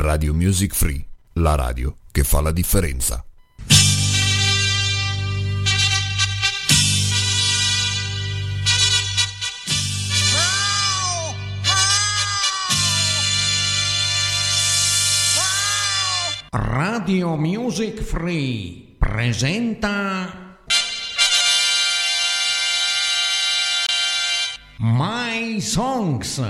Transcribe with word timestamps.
Radio 0.00 0.32
Music 0.32 0.76
Free, 0.76 1.04
la 1.34 1.56
radio 1.56 1.96
che 2.12 2.22
fa 2.22 2.40
la 2.40 2.52
differenza. 2.52 3.24
Radio 16.50 17.34
Music 17.34 18.00
Free 18.00 18.94
presenta 18.96 20.60
My 24.76 25.60
Songs. 25.60 26.40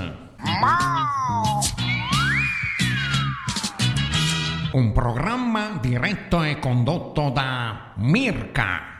Un 4.71 4.91
programma 4.91 5.79
diretto 5.81 6.43
e 6.43 6.59
condotto 6.59 7.31
da 7.31 7.93
Mirka. 7.95 8.98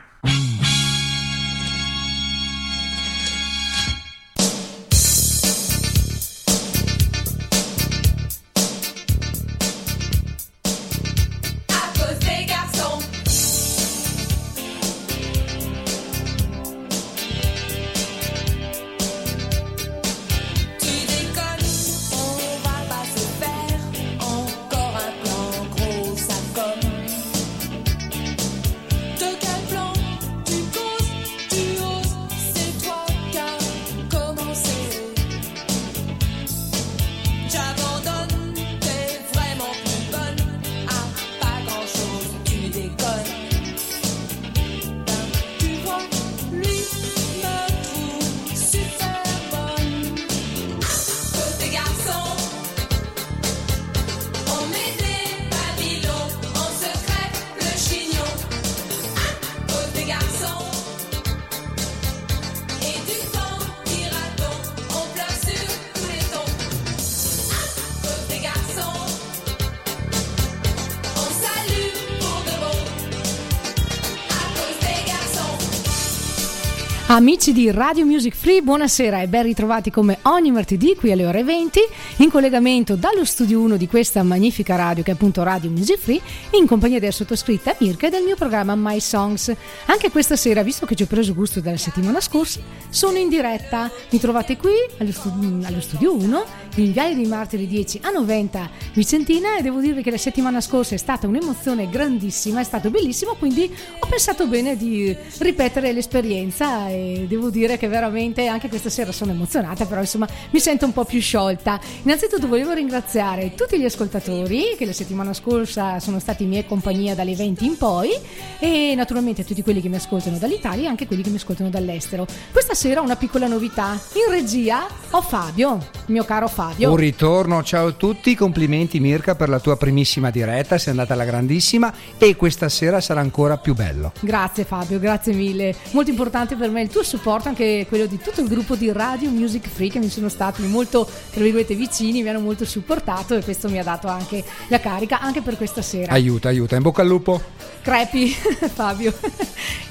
Amici 77.12 77.52
di 77.52 77.68
Radio 77.72 78.06
Music 78.06 78.36
Free, 78.36 78.62
buonasera 78.62 79.20
e 79.20 79.26
ben 79.26 79.42
ritrovati 79.42 79.90
come 79.90 80.20
ogni 80.22 80.52
martedì 80.52 80.94
qui 80.94 81.10
alle 81.10 81.26
ore 81.26 81.42
20 81.42 81.80
in 82.18 82.30
collegamento 82.30 82.94
dallo 82.94 83.24
studio 83.24 83.58
1 83.62 83.76
di 83.76 83.88
questa 83.88 84.22
magnifica 84.22 84.76
radio 84.76 85.02
che 85.02 85.10
è 85.10 85.14
appunto 85.14 85.42
Radio 85.42 85.70
Music 85.70 85.98
Free 85.98 86.20
in 86.52 86.68
compagnia 86.68 87.00
della 87.00 87.10
sottoscritta 87.10 87.74
Mirka 87.80 88.06
e 88.06 88.10
del 88.10 88.22
mio 88.22 88.36
programma 88.36 88.76
My 88.76 89.00
Songs. 89.00 89.52
Anche 89.86 90.12
questa 90.12 90.36
sera, 90.36 90.62
visto 90.62 90.86
che 90.86 90.94
ci 90.94 91.02
ho 91.02 91.06
preso 91.06 91.34
gusto 91.34 91.58
dalla 91.58 91.76
settimana 91.76 92.20
scorsa, 92.20 92.60
sono 92.90 93.18
in 93.18 93.28
diretta. 93.28 93.90
Mi 94.10 94.20
trovate 94.20 94.56
qui 94.56 94.70
allo, 94.98 95.10
stu- 95.10 95.64
allo 95.64 95.80
studio 95.80 96.14
1 96.14 96.44
Viale 96.74 97.14
dei 97.14 97.26
Martiri 97.26 97.66
10 97.66 98.00
a 98.04 98.10
90 98.10 98.70
Vicentina 98.94 99.56
e 99.56 99.62
devo 99.62 99.80
dirvi 99.80 100.02
che 100.02 100.10
la 100.10 100.16
settimana 100.16 100.60
scorsa 100.60 100.94
è 100.94 100.98
stata 100.98 101.26
un'emozione 101.26 101.88
grandissima, 101.88 102.60
è 102.60 102.64
stato 102.64 102.90
bellissimo, 102.90 103.34
quindi 103.34 103.70
ho 103.98 104.06
pensato 104.06 104.46
bene 104.46 104.76
di 104.76 105.14
ripetere 105.38 105.92
l'esperienza 105.92 106.88
e 106.88 107.26
devo 107.28 107.50
dire 107.50 107.76
che 107.76 107.88
veramente 107.88 108.46
anche 108.46 108.68
questa 108.68 108.88
sera 108.88 109.12
sono 109.12 109.32
emozionata, 109.32 109.84
però 109.84 110.00
insomma 110.00 110.28
mi 110.50 110.60
sento 110.60 110.86
un 110.86 110.92
po' 110.92 111.04
più 111.04 111.20
sciolta. 111.20 111.78
Innanzitutto 112.02 112.46
volevo 112.48 112.72
ringraziare 112.72 113.54
tutti 113.54 113.78
gli 113.78 113.84
ascoltatori 113.84 114.74
che 114.78 114.86
la 114.86 114.92
settimana 114.92 115.34
scorsa 115.34 116.00
sono 116.00 116.18
stati 116.18 116.44
in 116.44 116.50
mia 116.50 116.64
compagnia 116.64 117.14
dalle 117.14 117.34
20 117.34 117.64
in 117.64 117.76
poi 117.76 118.10
e 118.58 118.94
naturalmente 118.96 119.44
tutti 119.44 119.62
quelli 119.62 119.80
che 119.80 119.88
mi 119.88 119.96
ascoltano 119.96 120.38
dall'Italia 120.38 120.84
e 120.84 120.88
anche 120.88 121.06
quelli 121.06 121.22
che 121.22 121.30
mi 121.30 121.36
ascoltano 121.36 121.68
dall'estero. 121.68 122.26
Questa 122.52 122.74
sera 122.74 123.00
una 123.00 123.16
piccola 123.16 123.46
novità. 123.46 124.00
In 124.14 124.32
regia 124.32 124.86
ho 125.10 125.20
Fabio, 125.20 125.78
mio 126.06 126.24
caro 126.24 126.46
Fabio. 126.48 126.59
Un 126.60 126.96
ritorno, 126.96 127.62
ciao 127.62 127.86
a 127.86 127.92
tutti, 127.92 128.34
complimenti 128.34 129.00
Mirka 129.00 129.34
per 129.34 129.48
la 129.48 129.60
tua 129.60 129.78
primissima 129.78 130.28
diretta, 130.28 130.76
sei 130.76 130.90
andata 130.90 131.14
alla 131.14 131.24
grandissima 131.24 131.90
e 132.18 132.36
questa 132.36 132.68
sera 132.68 133.00
sarà 133.00 133.20
ancora 133.20 133.56
più 133.56 133.74
bello. 133.74 134.12
Grazie 134.20 134.64
Fabio, 134.64 134.98
grazie 134.98 135.32
mille. 135.32 135.74
Molto 135.92 136.10
importante 136.10 136.56
per 136.56 136.68
me 136.68 136.82
il 136.82 136.90
tuo 136.90 137.02
supporto, 137.02 137.48
anche 137.48 137.86
quello 137.88 138.04
di 138.04 138.18
tutto 138.18 138.42
il 138.42 138.48
gruppo 138.48 138.74
di 138.74 138.92
Radio 138.92 139.30
Music 139.30 139.68
Free 139.68 139.88
che 139.88 140.00
mi 140.00 140.10
sono 140.10 140.28
stati 140.28 140.60
molto, 140.66 141.08
tra 141.30 141.42
virgolette, 141.42 141.74
vicini, 141.74 142.22
mi 142.22 142.28
hanno 142.28 142.40
molto 142.40 142.66
supportato 142.66 143.34
e 143.34 143.42
questo 143.42 143.70
mi 143.70 143.78
ha 143.78 143.82
dato 143.82 144.08
anche 144.08 144.44
la 144.68 144.80
carica 144.80 145.18
anche 145.18 145.40
per 145.40 145.56
questa 145.56 145.80
sera. 145.80 146.12
Aiuta, 146.12 146.48
aiuta, 146.48 146.76
in 146.76 146.82
bocca 146.82 147.00
al 147.00 147.08
lupo. 147.08 147.40
Crepi, 147.80 148.28
Fabio, 148.74 149.14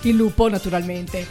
il 0.02 0.16
lupo 0.16 0.48
naturalmente. 0.48 1.26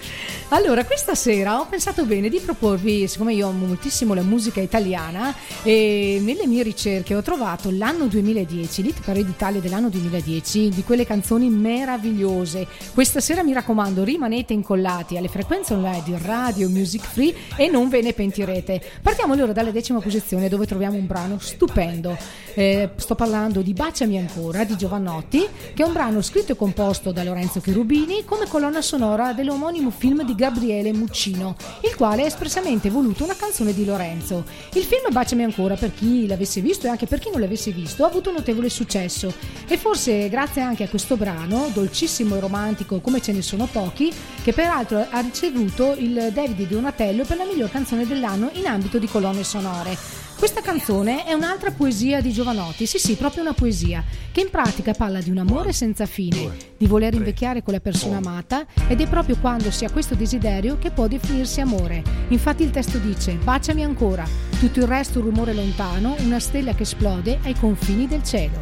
Allora, 0.50 0.82
questa 0.86 1.14
sera 1.14 1.60
ho 1.60 1.66
pensato 1.66 2.06
bene 2.06 2.30
di 2.30 2.40
proporvi, 2.40 3.06
siccome 3.06 3.34
io 3.34 3.48
amo 3.48 3.66
moltissimo 3.66 4.14
la 4.14 4.22
musica 4.22 4.62
italiana, 4.62 5.27
e 5.62 6.20
nelle 6.22 6.46
mie 6.46 6.62
ricerche 6.62 7.14
ho 7.14 7.22
trovato 7.22 7.70
l'anno 7.70 8.06
2010, 8.06 8.82
l'Hit 8.82 9.00
Parade 9.04 9.24
d'Italia 9.24 9.60
dell'anno 9.60 9.88
2010, 9.88 10.68
di 10.70 10.84
quelle 10.84 11.06
canzoni 11.06 11.48
meravigliose. 11.50 12.66
Questa 12.94 13.20
sera 13.20 13.42
mi 13.42 13.52
raccomando, 13.52 14.04
rimanete 14.04 14.52
incollati 14.52 15.16
alle 15.16 15.28
frequenze 15.28 15.74
online 15.74 16.02
di 16.04 16.14
Radio 16.20 16.68
Music 16.68 17.04
Free 17.04 17.34
e 17.56 17.68
non 17.68 17.88
ve 17.88 18.02
ne 18.02 18.12
pentirete. 18.12 18.80
Partiamo 19.02 19.34
allora 19.34 19.52
dalla 19.52 19.70
decima 19.70 20.00
posizione 20.00 20.48
dove 20.48 20.66
troviamo 20.66 20.96
un 20.96 21.06
brano 21.06 21.38
stupendo. 21.38 22.16
Eh, 22.54 22.90
sto 22.96 23.14
parlando 23.14 23.62
di 23.62 23.72
Baciami 23.72 24.18
ancora 24.18 24.64
di 24.64 24.76
Giovannotti, 24.76 25.46
che 25.74 25.82
è 25.82 25.86
un 25.86 25.92
brano 25.92 26.22
scritto 26.22 26.52
e 26.52 26.56
composto 26.56 27.12
da 27.12 27.22
Lorenzo 27.22 27.60
Cherubini 27.60 28.24
come 28.24 28.48
colonna 28.48 28.82
sonora 28.82 29.32
dell'omonimo 29.32 29.90
film 29.90 30.24
di 30.24 30.34
Gabriele 30.34 30.92
Muccino, 30.92 31.56
il 31.82 31.94
quale 31.94 32.22
ha 32.22 32.26
espressamente 32.26 32.90
voluto 32.90 33.24
una 33.24 33.36
canzone 33.36 33.72
di 33.72 33.84
Lorenzo. 33.84 34.44
Il 34.74 34.82
film 34.82 35.12
Baciami 35.18 35.42
ancora, 35.42 35.74
per 35.74 35.92
chi 35.92 36.28
l'avesse 36.28 36.60
visto 36.60 36.86
e 36.86 36.90
anche 36.90 37.06
per 37.06 37.18
chi 37.18 37.28
non 37.28 37.40
l'avesse 37.40 37.72
visto, 37.72 38.04
ha 38.04 38.06
avuto 38.06 38.28
un 38.28 38.36
notevole 38.36 38.68
successo 38.68 39.34
e 39.66 39.76
forse 39.76 40.28
grazie 40.28 40.62
anche 40.62 40.84
a 40.84 40.88
questo 40.88 41.16
brano, 41.16 41.70
dolcissimo 41.74 42.36
e 42.36 42.40
romantico 42.40 43.00
come 43.00 43.20
ce 43.20 43.32
ne 43.32 43.42
sono 43.42 43.66
pochi, 43.66 44.12
che 44.44 44.52
peraltro 44.52 45.04
ha 45.10 45.18
ricevuto 45.18 45.96
il 45.98 46.30
David 46.32 46.68
Donatello 46.68 47.24
per 47.24 47.36
la 47.36 47.46
miglior 47.46 47.68
canzone 47.68 48.06
dell'anno 48.06 48.50
in 48.52 48.66
ambito 48.68 49.00
di 49.00 49.08
colonne 49.08 49.42
sonore. 49.42 50.17
Questa 50.38 50.60
canzone 50.60 51.24
è 51.24 51.32
un'altra 51.32 51.72
poesia 51.72 52.20
di 52.20 52.30
Giovanotti, 52.30 52.86
sì 52.86 52.98
sì, 52.98 53.16
proprio 53.16 53.42
una 53.42 53.54
poesia, 53.54 54.04
che 54.30 54.42
in 54.42 54.50
pratica 54.50 54.92
parla 54.92 55.20
di 55.20 55.30
un 55.30 55.38
amore 55.38 55.72
senza 55.72 56.06
fine, 56.06 56.54
di 56.76 56.86
voler 56.86 57.14
invecchiare 57.14 57.60
con 57.60 57.72
la 57.72 57.80
persona 57.80 58.18
amata 58.18 58.64
ed 58.86 59.00
è 59.00 59.08
proprio 59.08 59.36
quando 59.40 59.72
si 59.72 59.84
ha 59.84 59.90
questo 59.90 60.14
desiderio 60.14 60.78
che 60.78 60.92
può 60.92 61.08
definirsi 61.08 61.60
amore. 61.60 62.04
Infatti 62.28 62.62
il 62.62 62.70
testo 62.70 62.98
dice 62.98 63.32
baciami 63.32 63.82
ancora, 63.82 64.24
tutto 64.60 64.78
il 64.78 64.86
resto 64.86 65.18
un 65.18 65.24
rumore 65.24 65.52
lontano, 65.54 66.14
una 66.20 66.38
stella 66.38 66.72
che 66.72 66.84
esplode 66.84 67.40
ai 67.42 67.54
confini 67.54 68.06
del 68.06 68.22
cielo. 68.22 68.60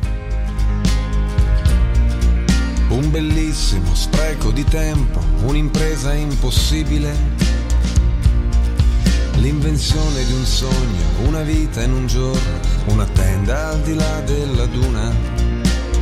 Un 2.89 3.11
bellissimo 3.11 3.95
spreco 3.95 4.51
di 4.51 4.65
tempo, 4.65 5.21
un'impresa 5.45 6.15
impossibile. 6.15 7.56
L'invenzione 9.39 10.25
di 10.25 10.33
un 10.33 10.45
sogno, 10.45 11.05
una 11.27 11.43
vita 11.43 11.83
in 11.83 11.93
un 11.93 12.07
giorno, 12.07 12.61
una 12.87 13.05
tenda 13.05 13.69
al 13.69 13.81
di 13.83 13.95
là 13.95 14.21
della 14.21 14.67
duna. 14.67 15.15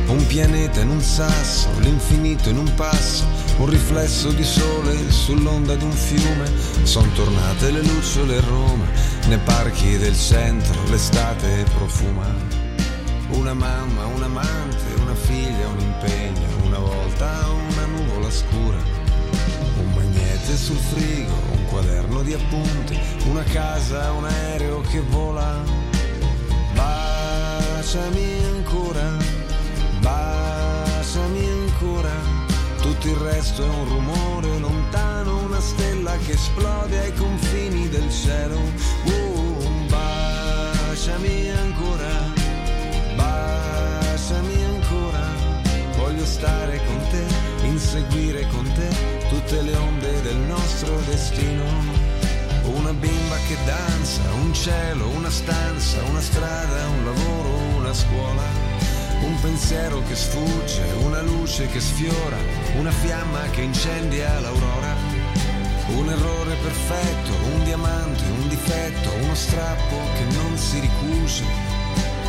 Un 0.07 0.25
pianeta 0.27 0.81
in 0.81 0.89
un 0.89 1.01
sasso, 1.01 1.69
l'infinito 1.79 2.49
in 2.49 2.57
un 2.57 2.73
passo, 2.75 3.25
un 3.57 3.67
riflesso 3.67 4.29
di 4.31 4.43
sole 4.43 5.11
sull'onda 5.11 5.75
di 5.75 5.83
un 5.83 5.91
fiume. 5.91 6.51
Son 6.83 7.11
tornate 7.13 7.71
le 7.71 7.81
lucciole 7.81 8.37
a 8.37 8.41
Roma, 8.41 8.85
nei 9.27 9.39
parchi 9.39 9.97
del 9.97 10.15
centro 10.15 10.83
l'estate 10.89 11.65
profuma. 11.75 12.33
Una 13.29 13.53
mamma, 13.53 14.05
un 14.05 14.23
amante, 14.23 14.93
una 15.01 15.15
figlia, 15.15 15.67
un 15.67 15.79
impegno, 15.79 16.65
una 16.65 16.77
volta 16.77 17.47
una 17.49 17.85
nuvola 17.85 18.29
scura 18.29 18.94
niente 20.45 20.57
sul 20.57 20.77
frigo, 20.77 21.33
un 21.51 21.65
quaderno 21.65 22.21
di 22.21 22.33
appunti, 22.33 22.99
una 23.27 23.43
casa, 23.43 24.11
un 24.11 24.25
aereo 24.25 24.81
che 24.81 25.01
vola. 25.01 25.63
Baciami 26.73 28.43
ancora, 28.55 29.17
baciami 29.99 31.49
ancora, 31.49 32.11
tutto 32.81 33.07
il 33.07 33.15
resto 33.15 33.63
è 33.63 33.67
un 33.67 33.85
rumore 33.85 34.59
lontano, 34.59 35.45
una 35.45 35.59
stella 35.59 36.15
che 36.25 36.33
esplode 36.33 36.99
ai 36.99 37.13
confini 37.13 37.89
del 37.89 38.11
cielo. 38.11 38.59
Uh, 39.05 39.87
baciami 39.87 41.49
ancora, 41.49 42.33
baciami 43.15 44.63
ancora, 44.63 45.27
voglio 45.97 46.25
stare 46.25 46.79
con 46.85 47.07
te, 47.09 47.65
inseguire 47.65 48.47
con 48.47 48.71
te 48.73 49.14
tutte 49.35 49.61
le 49.61 49.75
onde 49.75 50.21
del 50.21 50.37
nostro 50.47 50.97
destino. 51.09 51.63
Una 52.63 52.93
bimba 52.93 53.35
che 53.47 53.57
danza, 53.65 54.21
un 54.41 54.53
cielo, 54.53 55.09
una 55.09 55.29
stanza, 55.29 56.01
una 56.03 56.21
strada, 56.21 56.87
un 56.87 57.03
lavoro, 57.03 57.49
una 57.77 57.93
scuola. 57.93 58.43
Un 59.21 59.37
pensiero 59.41 60.01
che 60.07 60.15
sfugge, 60.15 60.83
una 61.03 61.21
luce 61.21 61.67
che 61.67 61.81
sfiora, 61.81 62.37
una 62.77 62.91
fiamma 62.91 63.41
che 63.51 63.61
incendia 63.61 64.39
l'aurora. 64.39 64.95
Un 65.87 66.09
errore 66.09 66.55
perfetto, 66.55 67.31
un 67.53 67.63
diamante, 67.65 68.23
un 68.23 68.47
difetto, 68.47 69.09
uno 69.21 69.35
strappo 69.35 69.97
che 70.15 70.23
non 70.35 70.57
si 70.57 70.79
ricuce. 70.79 71.43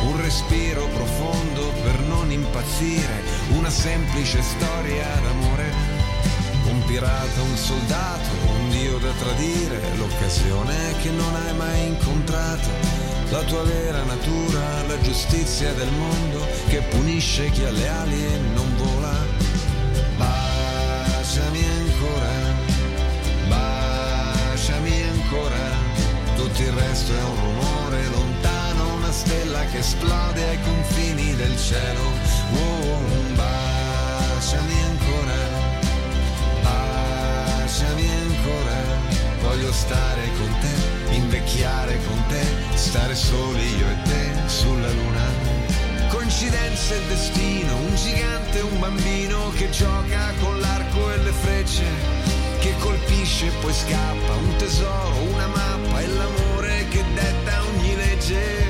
Un 0.01 0.21
respiro 0.21 0.85
profondo 0.87 1.71
per 1.83 1.99
non 2.01 2.31
impazzire, 2.31 3.23
una 3.57 3.69
semplice 3.69 4.41
storia 4.41 5.07
d'amore. 5.23 5.76
Pirata, 6.87 7.41
un 7.41 7.57
soldato, 7.57 8.29
un 8.47 8.69
dio 8.69 8.97
da 8.97 9.11
tradire, 9.19 9.77
l'occasione 9.97 10.95
che 11.01 11.09
non 11.09 11.35
hai 11.35 11.53
mai 11.53 11.87
incontrato, 11.87 12.69
la 13.29 13.41
tua 13.41 13.61
vera 13.63 14.03
natura, 14.03 14.83
la 14.87 14.97
giustizia 15.01 15.73
del 15.73 15.91
mondo 15.91 16.47
che 16.69 16.79
punisce 16.83 17.49
chi 17.51 17.65
ha 17.65 17.71
le 17.71 17.89
ali 17.89 18.25
e 18.25 18.37
non 18.53 18.73
vola. 18.77 19.13
Baciami 20.15 21.65
ancora, 21.65 22.31
baciami 23.49 25.01
ancora, 25.01 25.69
tutto 26.37 26.61
il 26.61 26.71
resto 26.71 27.11
è 27.13 27.21
un 27.21 27.35
rumore 27.35 28.07
lontano, 28.07 28.93
una 28.95 29.11
stella 29.11 29.65
che 29.65 29.79
esplode 29.79 30.41
ai 30.41 30.61
confini 30.61 31.35
del 31.35 31.57
cielo. 31.59 32.01
Oh, 32.53 33.35
baciami 33.35 34.71
ancora 34.71 34.86
voglio 39.57 39.71
stare 39.71 40.21
con 40.37 40.55
te, 40.59 41.15
invecchiare 41.15 41.99
con 42.05 42.23
te, 42.27 42.43
stare 42.75 43.15
soli 43.15 43.75
io 43.77 43.87
e 43.87 44.01
te 44.03 44.47
sulla 44.47 44.91
luna. 44.91 45.25
Coincidenza 46.09 46.93
e 46.93 47.01
destino, 47.07 47.75
un 47.75 47.95
gigante 47.95 48.59
e 48.59 48.61
un 48.61 48.79
bambino 48.79 49.51
che 49.55 49.69
gioca 49.71 50.31
con 50.41 50.59
l'arco 50.59 51.11
e 51.11 51.17
le 51.17 51.31
frecce, 51.31 51.85
che 52.59 52.75
colpisce 52.77 53.47
e 53.47 53.51
poi 53.59 53.73
scappa, 53.73 54.35
un 54.35 54.55
tesoro, 54.57 55.21
una 55.33 55.47
mappa 55.47 56.01
e 56.01 56.07
l'amore 56.07 56.87
che 56.89 57.03
detta 57.15 57.63
ogni 57.63 57.95
legge 57.95 58.63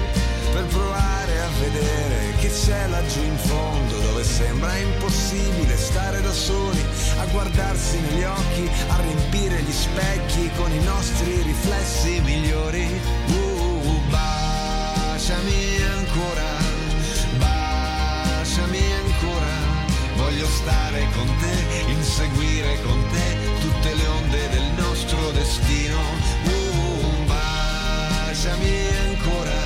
per 0.53 0.63
provare 0.67 1.39
a 1.41 1.49
vedere 1.59 2.26
che 2.39 2.49
c'è 2.49 2.87
laggiù 2.87 3.21
in 3.23 3.37
fondo 3.37 3.97
dove 3.99 4.23
sembra 4.23 4.75
impossibile 4.77 5.75
stare 5.75 6.21
da 6.21 6.31
soli 6.31 6.83
a 7.17 7.25
guardarsi 7.25 7.99
negli 7.99 8.23
occhi, 8.23 8.69
a 8.87 9.01
riempire 9.01 9.61
gli 9.61 9.71
specchi 9.71 10.49
con 10.55 10.71
i 10.71 10.83
nostri 10.83 11.41
riflessi 11.41 12.19
migliori. 12.21 12.99
Uh, 13.27 14.01
baciami 14.09 15.81
ancora, 15.97 16.49
baciami 17.37 18.83
ancora, 19.05 19.53
voglio 20.17 20.45
stare 20.45 21.07
con 21.15 21.27
te, 21.39 21.91
inseguire 21.91 22.81
con 22.83 23.03
te 23.11 23.37
tutte 23.61 23.95
le 23.95 24.07
onde 24.07 24.49
del 24.49 24.71
nostro 24.77 25.31
destino. 25.31 25.97
Uh, 26.43 27.25
baciami 27.25 28.87
ancora, 29.07 29.56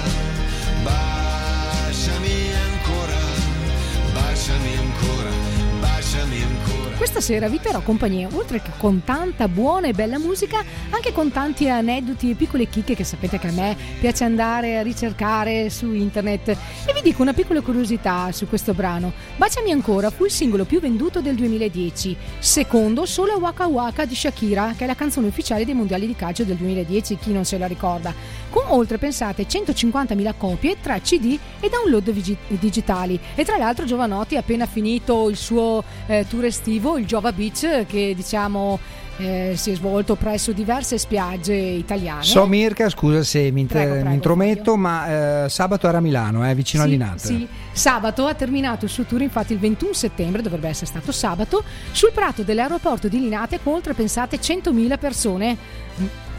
Questa 7.01 7.19
sera 7.19 7.47
vi 7.47 7.59
terrò 7.59 7.81
compagnia, 7.81 8.29
oltre 8.33 8.61
che 8.61 8.69
con 8.77 9.01
tanta 9.03 9.47
buona 9.47 9.87
e 9.87 9.91
bella 9.91 10.19
musica, 10.19 10.63
anche 10.91 11.11
con 11.11 11.31
tanti 11.31 11.67
aneddoti 11.67 12.29
e 12.29 12.35
piccole 12.35 12.69
chicche 12.69 12.93
che 12.93 13.03
sapete 13.03 13.39
che 13.39 13.47
a 13.47 13.51
me 13.51 13.75
piace 13.99 14.23
andare 14.23 14.77
a 14.77 14.83
ricercare 14.83 15.71
su 15.71 15.91
internet. 15.93 16.49
E 16.49 16.93
vi 16.93 17.01
dico 17.01 17.23
una 17.23 17.33
piccola 17.33 17.61
curiosità 17.61 18.31
su 18.31 18.47
questo 18.47 18.75
brano. 18.75 19.13
Baciami 19.35 19.71
ancora 19.71 20.11
fu 20.11 20.25
il 20.25 20.31
singolo 20.31 20.63
più 20.63 20.79
venduto 20.79 21.21
del 21.21 21.33
2010, 21.33 22.15
secondo 22.37 23.07
solo 23.07 23.31
a 23.31 23.37
Waka 23.37 23.65
Waka 23.65 24.05
di 24.05 24.13
Shakira, 24.13 24.75
che 24.77 24.83
è 24.83 24.87
la 24.87 24.93
canzone 24.93 25.25
ufficiale 25.25 25.65
dei 25.65 25.73
mondiali 25.73 26.05
di 26.05 26.15
calcio 26.15 26.43
del 26.43 26.57
2010, 26.57 27.17
chi 27.17 27.31
non 27.31 27.45
se 27.45 27.57
la 27.57 27.65
ricorda, 27.65 28.13
con 28.51 28.65
oltre, 28.67 28.99
pensate, 28.99 29.47
150.000 29.47 30.33
copie 30.37 30.77
tra 30.79 30.99
CD 30.99 31.35
e 31.59 31.67
download 31.67 32.11
digitali. 32.59 33.19
E 33.33 33.43
tra 33.43 33.57
l'altro 33.57 33.85
Giovanotti 33.85 34.35
ha 34.35 34.41
appena 34.41 34.67
finito 34.67 35.29
il 35.29 35.35
suo 35.35 35.83
eh, 36.05 36.27
tour 36.29 36.45
estivo, 36.45 36.89
il 36.97 37.05
Jova 37.05 37.31
Beach, 37.31 37.85
che 37.85 38.13
diciamo 38.15 38.79
eh, 39.17 39.53
si 39.55 39.71
è 39.71 39.75
svolto 39.75 40.15
presso 40.15 40.51
diverse 40.51 40.97
spiagge 40.97 41.53
italiane. 41.53 42.23
So 42.23 42.45
Mirka, 42.47 42.89
scusa 42.89 43.23
se 43.23 43.51
mi, 43.51 43.65
Prego, 43.65 43.91
prego, 43.93 44.07
mi 44.09 44.15
intrometto, 44.15 44.75
ma 44.77 45.45
eh, 45.45 45.49
sabato 45.49 45.87
era 45.87 45.99
a 45.99 46.01
Milano, 46.01 46.49
eh, 46.49 46.55
vicino 46.55 46.83
Sì, 46.83 46.87
all'Inat. 46.89 47.17
sì. 47.19 47.47
Sabato 47.71 48.25
ha 48.25 48.33
terminato 48.33 48.85
il 48.85 48.91
suo 48.91 49.03
tour, 49.03 49.21
infatti 49.21 49.53
il 49.53 49.59
21 49.59 49.93
settembre, 49.93 50.41
dovrebbe 50.41 50.69
essere 50.69 50.87
stato 50.87 51.11
sabato, 51.11 51.63
sul 51.91 52.11
prato 52.11 52.43
dell'aeroporto 52.43 53.07
di 53.07 53.19
Linate 53.19 53.59
con 53.61 53.73
oltre, 53.73 53.93
pensate, 53.93 54.39
100.000 54.39 54.97
persone. 54.97 55.57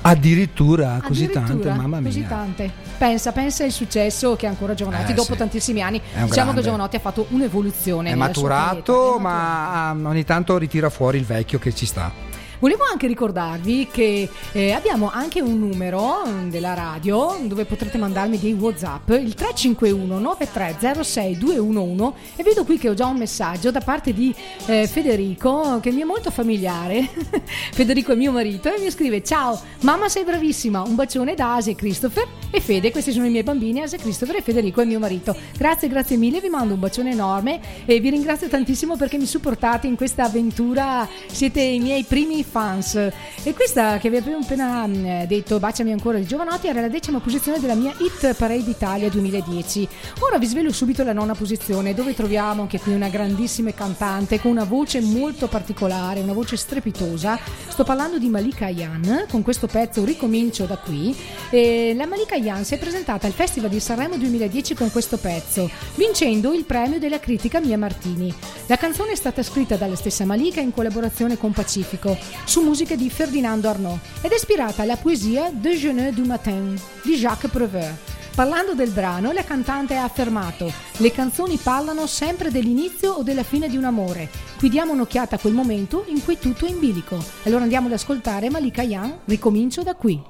Addirittura 0.02 1.00
così 1.02 1.28
tante, 1.28 1.68
mamma 1.70 2.00
mia. 2.00 2.08
Così 2.08 2.26
tante. 2.26 2.70
Pensa, 2.98 3.30
pensa 3.32 3.64
il 3.64 3.72
successo 3.72 4.34
che 4.36 4.46
ha 4.46 4.50
ancora 4.50 4.74
Giovanotti 4.74 5.12
Eh, 5.12 5.14
dopo 5.14 5.32
sì. 5.32 5.38
tantissimi 5.38 5.80
anni. 5.80 6.00
Diciamo 6.00 6.28
grande. 6.28 6.54
che 6.54 6.62
Giovanotti 6.62 6.96
ha 6.96 7.00
fatto 7.00 7.26
un'evoluzione. 7.30 8.10
È 8.10 8.14
maturato, 8.14 8.92
pianeta, 8.92 9.16
è 9.16 9.20
ma 9.20 9.90
ah, 9.90 9.96
ogni 10.08 10.24
tanto 10.24 10.58
ritira 10.58 10.90
fuori 10.90 11.18
il 11.18 11.24
vecchio 11.24 11.58
che 11.58 11.72
ci 11.74 11.86
sta. 11.86 12.30
Volevo 12.62 12.84
anche 12.88 13.08
ricordarvi 13.08 13.88
che 13.90 14.28
eh, 14.52 14.70
abbiamo 14.70 15.10
anche 15.10 15.40
un 15.40 15.58
numero 15.58 16.22
mm, 16.24 16.48
della 16.48 16.74
radio 16.74 17.36
dove 17.42 17.64
potrete 17.64 17.98
mandarmi 17.98 18.38
dei 18.38 18.52
WhatsApp, 18.52 19.08
il 19.08 19.34
351 19.34 20.20
9306 20.20 21.38
211 21.38 22.12
e 22.36 22.44
vedo 22.44 22.62
qui 22.62 22.78
che 22.78 22.88
ho 22.88 22.94
già 22.94 23.06
un 23.06 23.16
messaggio 23.16 23.72
da 23.72 23.80
parte 23.80 24.12
di 24.12 24.32
eh, 24.66 24.86
Federico 24.86 25.80
che 25.82 25.90
mi 25.90 26.02
è 26.02 26.04
molto 26.04 26.30
familiare. 26.30 27.08
Federico 27.72 28.12
è 28.12 28.14
mio 28.14 28.30
marito 28.30 28.72
e 28.72 28.78
mi 28.78 28.92
scrive 28.92 29.24
"Ciao, 29.24 29.60
mamma 29.80 30.08
sei 30.08 30.22
bravissima, 30.22 30.82
un 30.82 30.94
bacione 30.94 31.34
da 31.34 31.56
Asia 31.56 31.72
e 31.72 31.74
Christopher 31.74 32.28
e 32.52 32.60
Fede, 32.60 32.92
questi 32.92 33.10
sono 33.10 33.26
i 33.26 33.30
miei 33.30 33.42
bambini, 33.42 33.80
Asia 33.80 33.98
Christopher 33.98 34.36
e 34.36 34.42
Federico 34.42 34.82
è 34.82 34.84
mio 34.84 35.00
marito. 35.00 35.34
Grazie, 35.56 35.88
grazie 35.88 36.16
mille, 36.16 36.38
vi 36.38 36.48
mando 36.48 36.74
un 36.74 36.80
bacione 36.80 37.10
enorme 37.10 37.60
e 37.86 37.98
vi 37.98 38.10
ringrazio 38.10 38.46
tantissimo 38.46 38.94
perché 38.94 39.18
mi 39.18 39.26
supportate 39.26 39.88
in 39.88 39.96
questa 39.96 40.26
avventura, 40.26 41.08
siete 41.26 41.60
i 41.60 41.80
miei 41.80 42.04
primi 42.04 42.44
fans. 42.52 42.94
E 43.42 43.54
questa 43.54 43.96
che 43.96 44.10
vi 44.10 44.18
avevo 44.18 44.38
appena 44.38 44.86
mm, 44.86 45.22
detto, 45.22 45.58
Baciami 45.58 45.90
ancora 45.90 46.18
di 46.18 46.26
Giovanotti, 46.26 46.68
era 46.68 46.82
la 46.82 46.88
decima 46.88 47.18
posizione 47.18 47.58
della 47.58 47.74
mia 47.74 47.94
Hit 47.98 48.34
Parade 48.34 48.70
Italia 48.70 49.08
2010. 49.08 49.88
Ora 50.20 50.38
vi 50.38 50.46
svelo 50.46 50.70
subito 50.70 51.02
la 51.02 51.14
nona 51.14 51.34
posizione, 51.34 51.94
dove 51.94 52.14
troviamo 52.14 52.62
anche 52.62 52.78
qui 52.78 52.94
una 52.94 53.08
grandissima 53.08 53.72
cantante 53.72 54.38
con 54.38 54.50
una 54.50 54.64
voce 54.64 55.00
molto 55.00 55.48
particolare, 55.48 56.20
una 56.20 56.34
voce 56.34 56.56
strepitosa. 56.56 57.38
Sto 57.68 57.84
parlando 57.84 58.18
di 58.18 58.28
Malika 58.28 58.66
Ayan, 58.66 59.24
con 59.30 59.42
questo 59.42 59.66
pezzo 59.66 60.04
Ricomincio 60.04 60.66
da 60.66 60.76
qui. 60.76 61.16
E 61.48 61.94
la 61.96 62.06
Malika 62.06 62.34
Ayan 62.34 62.64
si 62.64 62.74
è 62.74 62.78
presentata 62.78 63.26
al 63.26 63.32
Festival 63.32 63.70
di 63.70 63.80
Sanremo 63.80 64.16
2010 64.18 64.74
con 64.74 64.90
questo 64.90 65.16
pezzo, 65.16 65.70
vincendo 65.94 66.52
il 66.52 66.64
premio 66.64 66.98
della 66.98 67.18
critica 67.18 67.60
Mia 67.60 67.78
Martini. 67.78 68.32
La 68.66 68.76
canzone 68.76 69.12
è 69.12 69.16
stata 69.16 69.42
scritta 69.42 69.76
dalla 69.76 69.96
stessa 69.96 70.24
Malika 70.24 70.60
in 70.60 70.72
collaborazione 70.72 71.36
con 71.36 71.52
Pacifico, 71.52 72.16
su 72.44 72.62
musiche 72.62 72.96
di 72.96 73.10
Ferdinando 73.10 73.68
Arnaud, 73.68 73.98
ed 74.20 74.30
è 74.30 74.34
ispirata 74.34 74.82
alla 74.82 74.96
poesia 74.96 75.50
Déjeuner 75.50 76.12
du 76.12 76.24
matin 76.24 76.80
di 77.02 77.14
Jacques 77.16 77.50
Prévert. 77.50 78.10
Parlando 78.34 78.74
del 78.74 78.90
brano, 78.90 79.30
la 79.32 79.44
cantante 79.44 79.96
ha 79.96 80.04
affermato: 80.04 80.72
Le 80.96 81.12
canzoni 81.12 81.58
parlano 81.58 82.06
sempre 82.06 82.50
dell'inizio 82.50 83.12
o 83.12 83.22
della 83.22 83.42
fine 83.42 83.68
di 83.68 83.76
un 83.76 83.84
amore. 83.84 84.30
Qui 84.58 84.70
diamo 84.70 84.92
un'occhiata 84.92 85.36
a 85.36 85.38
quel 85.38 85.52
momento 85.52 86.04
in 86.06 86.24
cui 86.24 86.38
tutto 86.38 86.64
è 86.64 86.70
in 86.70 86.78
bilico. 86.78 87.22
Allora 87.44 87.64
andiamo 87.64 87.88
ad 87.88 87.92
ascoltare 87.92 88.48
Malika 88.48 88.82
Yan, 88.82 89.18
ricomincio 89.26 89.82
da 89.82 89.94
qui. 89.94 90.22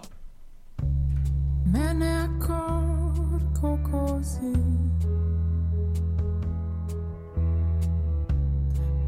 Me 1.65 1.93
ne 1.93 2.23
accorgo 2.23 3.79
così. 3.89 4.51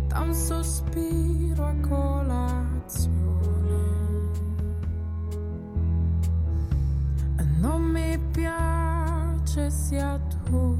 Da 0.06 0.20
un 0.20 0.32
sospiro 0.32 1.64
a 1.64 1.74
colazione. 2.94 4.32
E 7.36 7.44
non 7.58 7.82
mi 7.82 8.18
piace 8.30 9.70
sia 9.70 10.18
tu 10.44 10.76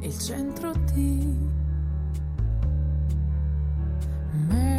il 0.00 0.18
centro 0.18 0.72
di 0.92 1.36
me. 4.48 4.77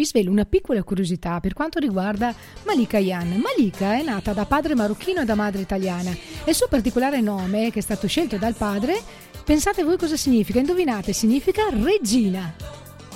Vi 0.00 0.06
svelo 0.06 0.30
una 0.30 0.46
piccola 0.46 0.82
curiosità 0.82 1.40
per 1.40 1.52
quanto 1.52 1.78
riguarda 1.78 2.34
Malika 2.64 2.96
Yan. 2.96 3.38
Malika 3.38 3.98
è 3.98 4.02
nata 4.02 4.32
da 4.32 4.46
padre 4.46 4.74
marocchino 4.74 5.20
e 5.20 5.24
da 5.26 5.34
madre 5.34 5.60
italiana 5.60 6.16
il 6.46 6.54
suo 6.54 6.68
particolare 6.68 7.20
nome, 7.20 7.70
che 7.70 7.80
è 7.80 7.82
stato 7.82 8.06
scelto 8.06 8.38
dal 8.38 8.54
padre, 8.54 8.98
pensate 9.44 9.84
voi 9.84 9.98
cosa 9.98 10.16
significa? 10.16 10.58
Indovinate, 10.58 11.12
significa 11.12 11.68
regina. 11.68 12.50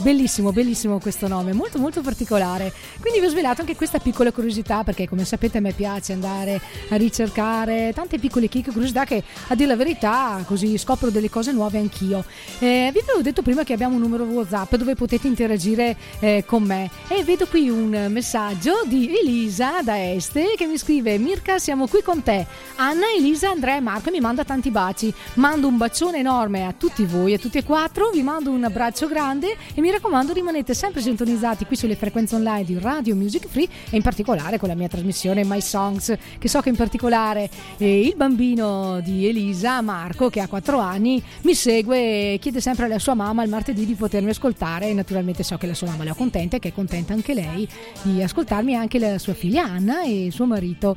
Bellissimo, 0.00 0.52
bellissimo 0.52 0.98
questo 0.98 1.28
nome, 1.28 1.52
molto 1.52 1.78
molto 1.78 2.02
particolare. 2.02 2.72
Quindi 3.00 3.20
vi 3.20 3.26
ho 3.26 3.28
svelato 3.28 3.60
anche 3.60 3.76
questa 3.76 4.00
piccola 4.00 4.32
curiosità 4.32 4.82
perché 4.82 5.08
come 5.08 5.24
sapete 5.24 5.58
a 5.58 5.60
me 5.60 5.72
piace 5.72 6.12
andare 6.12 6.60
a 6.88 6.96
ricercare 6.96 7.92
tante 7.94 8.18
piccole 8.18 8.48
chicche, 8.48 8.72
curiosità 8.72 9.04
che 9.04 9.22
a 9.46 9.54
dire 9.54 9.68
la 9.68 9.76
verità 9.76 10.42
così 10.46 10.76
scopro 10.78 11.10
delle 11.10 11.30
cose 11.30 11.52
nuove 11.52 11.78
anch'io. 11.78 12.24
Eh, 12.58 12.90
vi 12.92 12.98
avevo 12.98 13.22
detto 13.22 13.42
prima 13.42 13.62
che 13.62 13.72
abbiamo 13.72 13.94
un 13.94 14.00
numero 14.00 14.24
WhatsApp 14.24 14.74
dove 14.74 14.94
potete 14.94 15.28
interagire 15.28 15.96
eh, 16.18 16.44
con 16.44 16.64
me 16.64 16.90
e 17.08 17.22
vedo 17.22 17.46
qui 17.46 17.70
un 17.70 18.08
messaggio 18.10 18.82
di 18.86 19.16
Elisa 19.16 19.80
da 19.82 20.10
Este 20.10 20.54
che 20.56 20.66
mi 20.66 20.76
scrive 20.76 21.16
Mirka 21.18 21.58
siamo 21.58 21.86
qui 21.86 22.02
con 22.02 22.22
te. 22.22 22.44
Anna, 22.76 23.06
Elisa, 23.16 23.50
Andrea 23.50 23.76
e 23.76 23.80
Marco 23.80 24.08
e 24.08 24.12
mi 24.12 24.20
manda 24.20 24.44
tanti 24.44 24.70
baci. 24.70 25.14
Mando 25.34 25.68
un 25.68 25.76
bacione 25.76 26.18
enorme 26.18 26.66
a 26.66 26.74
tutti 26.76 27.04
voi, 27.04 27.34
a 27.34 27.38
tutti 27.38 27.58
e 27.58 27.64
quattro, 27.64 28.10
vi 28.10 28.22
mando 28.22 28.50
un 28.50 28.64
abbraccio 28.64 29.06
grande 29.06 29.56
e 29.72 29.82
mi 29.84 29.90
raccomando 29.90 30.32
rimanete 30.32 30.72
sempre 30.72 31.02
sintonizzati 31.02 31.66
qui 31.66 31.76
sulle 31.76 31.94
frequenze 31.94 32.34
online 32.36 32.64
di 32.64 32.78
Radio 32.78 33.14
Music 33.14 33.46
Free 33.46 33.68
e 33.90 33.96
in 33.96 34.00
particolare 34.00 34.56
con 34.56 34.70
la 34.70 34.74
mia 34.74 34.88
trasmissione 34.88 35.44
My 35.44 35.60
Songs 35.60 36.16
che 36.38 36.48
so 36.48 36.62
che 36.62 36.70
in 36.70 36.74
particolare 36.74 37.50
eh, 37.76 38.00
il 38.00 38.14
bambino 38.16 39.00
di 39.02 39.26
Elisa, 39.26 39.82
Marco 39.82 40.30
che 40.30 40.40
ha 40.40 40.48
4 40.48 40.78
anni, 40.78 41.22
mi 41.42 41.54
segue 41.54 42.32
e 42.32 42.38
chiede 42.38 42.62
sempre 42.62 42.86
alla 42.86 42.98
sua 42.98 43.12
mamma 43.12 43.42
il 43.42 43.50
martedì 43.50 43.84
di 43.84 43.92
potermi 43.92 44.30
ascoltare 44.30 44.88
e 44.88 44.94
naturalmente 44.94 45.42
so 45.42 45.58
che 45.58 45.66
la 45.66 45.74
sua 45.74 45.88
mamma 45.88 46.04
la 46.04 46.14
contenta 46.14 46.56
e 46.56 46.60
che 46.60 46.68
è 46.68 46.72
contenta 46.72 47.12
anche 47.12 47.34
lei 47.34 47.68
di 48.00 48.22
ascoltarmi 48.22 48.74
anche 48.74 48.98
la 48.98 49.18
sua 49.18 49.34
figlia 49.34 49.64
Anna 49.64 50.02
e 50.04 50.28
suo 50.30 50.46
marito. 50.46 50.96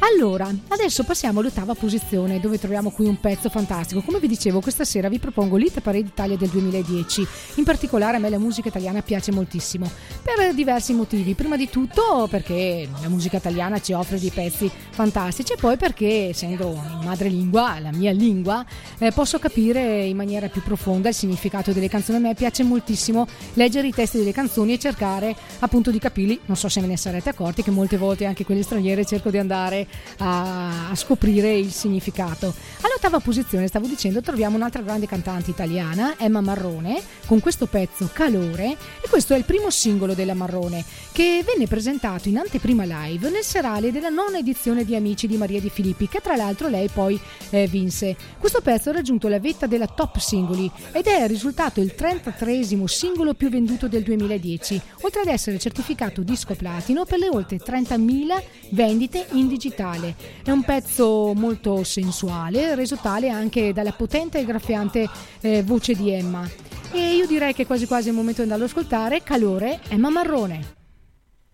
Allora, 0.00 0.54
adesso 0.68 1.04
passiamo 1.04 1.40
all'ottava 1.40 1.74
posizione 1.74 2.38
dove 2.38 2.58
troviamo 2.58 2.90
qui 2.90 3.06
un 3.06 3.18
pezzo 3.18 3.48
fantastico. 3.48 4.02
Come 4.02 4.20
vi 4.20 4.28
dicevo, 4.28 4.60
questa 4.60 4.84
sera 4.84 5.08
vi 5.08 5.18
propongo 5.18 5.56
l'Hit 5.56 5.80
Parade 5.80 6.06
Italia 6.06 6.36
del 6.36 6.50
2010. 6.50 7.26
In 7.56 7.64
particolare 7.64 8.18
a 8.18 8.20
me 8.20 8.28
la 8.28 8.38
musica 8.38 8.68
italiana 8.68 9.00
piace 9.00 9.32
moltissimo 9.32 9.90
per 10.22 10.52
diversi 10.54 10.92
motivi. 10.92 11.34
Prima 11.34 11.56
di 11.56 11.70
tutto 11.70 12.28
perché 12.30 12.86
la 13.00 13.08
musica 13.08 13.38
italiana 13.38 13.80
ci 13.80 13.94
offre 13.94 14.20
dei 14.20 14.30
pezzi 14.30 14.70
fantastici 14.90 15.54
e 15.54 15.56
poi 15.56 15.78
perché 15.78 16.28
essendo 16.28 16.72
in 16.72 17.04
madrelingua, 17.04 17.80
la 17.80 17.90
mia 17.92 18.12
lingua, 18.12 18.64
eh, 18.98 19.12
posso 19.12 19.38
capire 19.38 20.04
in 20.04 20.16
maniera 20.16 20.48
più 20.48 20.62
profonda 20.62 21.08
il 21.08 21.14
significato 21.14 21.72
delle 21.72 21.88
canzoni. 21.88 22.18
A 22.18 22.20
me 22.20 22.34
piace 22.34 22.62
moltissimo 22.64 23.26
leggere 23.54 23.86
i 23.86 23.92
testi 23.92 24.18
delle 24.18 24.32
canzoni 24.32 24.74
e 24.74 24.78
cercare 24.78 25.34
appunto 25.60 25.90
di 25.90 25.98
capirli. 25.98 26.40
Non 26.44 26.56
so 26.56 26.68
se 26.68 26.82
ve 26.82 26.86
ne 26.86 26.98
sarete 26.98 27.30
accorti 27.30 27.62
che 27.62 27.70
molte 27.70 27.96
volte 27.96 28.26
anche 28.26 28.44
quelle 28.44 28.62
straniere 28.62 29.06
cerco 29.06 29.30
di 29.30 29.38
andare 29.38 29.85
a, 30.18 30.90
a 30.90 30.94
scoprire 30.94 31.56
il 31.56 31.72
significato. 31.72 32.54
All'ottava 32.80 33.20
posizione, 33.20 33.66
stavo 33.66 33.86
dicendo, 33.86 34.20
troviamo 34.20 34.56
un'altra 34.56 34.82
grande 34.82 35.06
cantante 35.06 35.50
italiana, 35.50 36.14
Emma 36.18 36.40
Marrone, 36.40 37.00
con 37.26 37.40
questo 37.40 37.66
pezzo 37.66 38.08
Calore 38.12 38.76
e 39.00 39.08
questo 39.08 39.34
è 39.34 39.36
il 39.36 39.44
primo 39.44 39.70
singolo 39.70 40.14
della 40.14 40.34
Marrone 40.34 40.84
che 41.12 41.44
venne 41.44 41.66
presentato 41.66 42.28
in 42.28 42.38
anteprima 42.38 42.84
live 42.84 43.30
nel 43.30 43.42
serale 43.42 43.92
della 43.92 44.08
nona 44.08 44.38
edizione 44.38 44.84
di 44.84 44.94
Amici 44.94 45.26
di 45.26 45.36
Maria 45.36 45.60
Di 45.60 45.70
Filippi 45.70 46.08
che 46.08 46.20
tra 46.20 46.36
l'altro 46.36 46.68
lei 46.68 46.88
poi 46.88 47.18
eh, 47.50 47.66
vinse. 47.66 48.16
Questo 48.38 48.60
pezzo 48.60 48.90
ha 48.90 48.92
raggiunto 48.92 49.28
la 49.28 49.40
vetta 49.40 49.66
della 49.66 49.86
top 49.86 50.18
singoli 50.18 50.70
ed 50.92 51.06
è 51.06 51.26
risultato 51.26 51.80
il 51.80 51.94
33 51.94 52.64
singolo 52.86 53.34
più 53.34 53.48
venduto 53.48 53.88
del 53.88 54.02
2010, 54.02 54.80
oltre 55.02 55.20
ad 55.20 55.28
essere 55.28 55.58
certificato 55.58 56.22
disco 56.22 56.54
platino 56.54 57.04
per 57.04 57.18
le 57.18 57.28
oltre 57.28 57.58
30.000 57.58 58.42
vendite 58.70 59.26
in 59.32 59.48
digitale 59.48 59.75
tale. 59.76 60.16
È 60.42 60.50
un 60.50 60.64
pezzo 60.64 61.32
molto 61.34 61.84
sensuale, 61.84 62.74
reso 62.74 62.96
tale 62.96 63.28
anche 63.28 63.72
dalla 63.72 63.92
potente 63.92 64.40
e 64.40 64.44
graffiante 64.44 65.08
eh, 65.40 65.62
voce 65.62 65.94
di 65.94 66.10
Emma. 66.10 66.44
E 66.90 67.14
io 67.14 67.26
direi 67.26 67.54
che 67.54 67.66
quasi 67.66 67.86
quasi 67.86 68.08
è 68.08 68.10
il 68.10 68.16
momento 68.16 68.42
di 68.42 68.50
andarlo 68.50 68.64
ad 68.64 68.70
ascoltare. 68.70 69.22
Calore, 69.22 69.78
Emma 69.88 70.10
Marrone. 70.10 70.74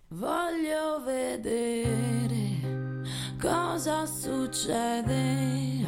Voglio 0.09 1.03
vedere 1.05 2.61
cosa 3.41 4.07
succede 4.07 5.83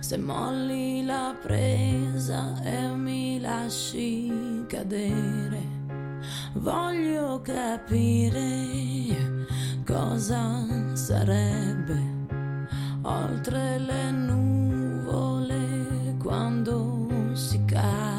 se 0.00 0.16
molli 0.16 1.04
la 1.04 1.34
presa 1.40 2.60
e 2.62 2.88
mi 2.88 3.40
lasci 3.40 4.64
cadere. 4.66 5.76
Voglio 6.54 7.40
capire 7.40 9.37
cosa 9.88 10.66
sarebbe 10.92 11.96
oltre 13.00 13.78
le 13.78 14.10
nuvole 14.10 15.56
quando 16.18 17.08
si 17.32 17.64
cade. 17.64 18.17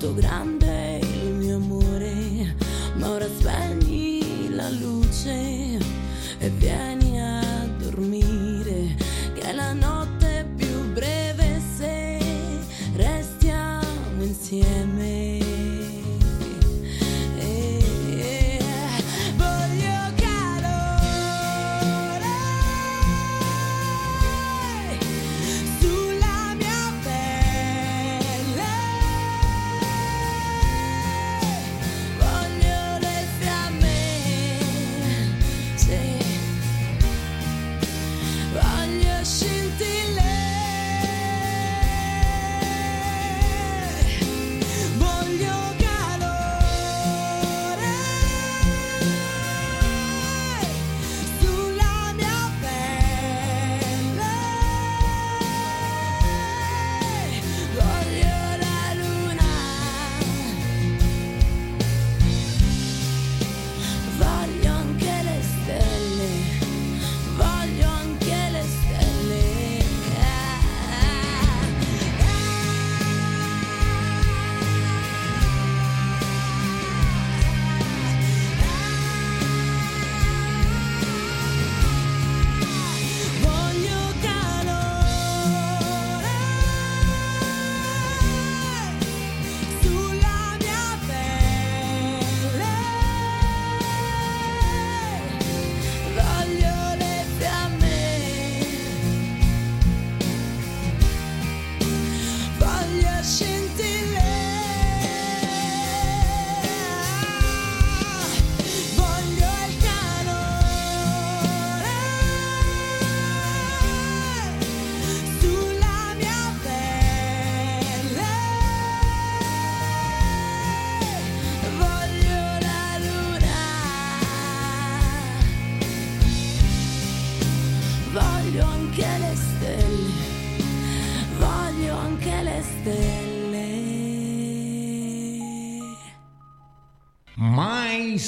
Quanto 0.00 0.14
grande 0.14 0.59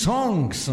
Songs. 0.03 0.69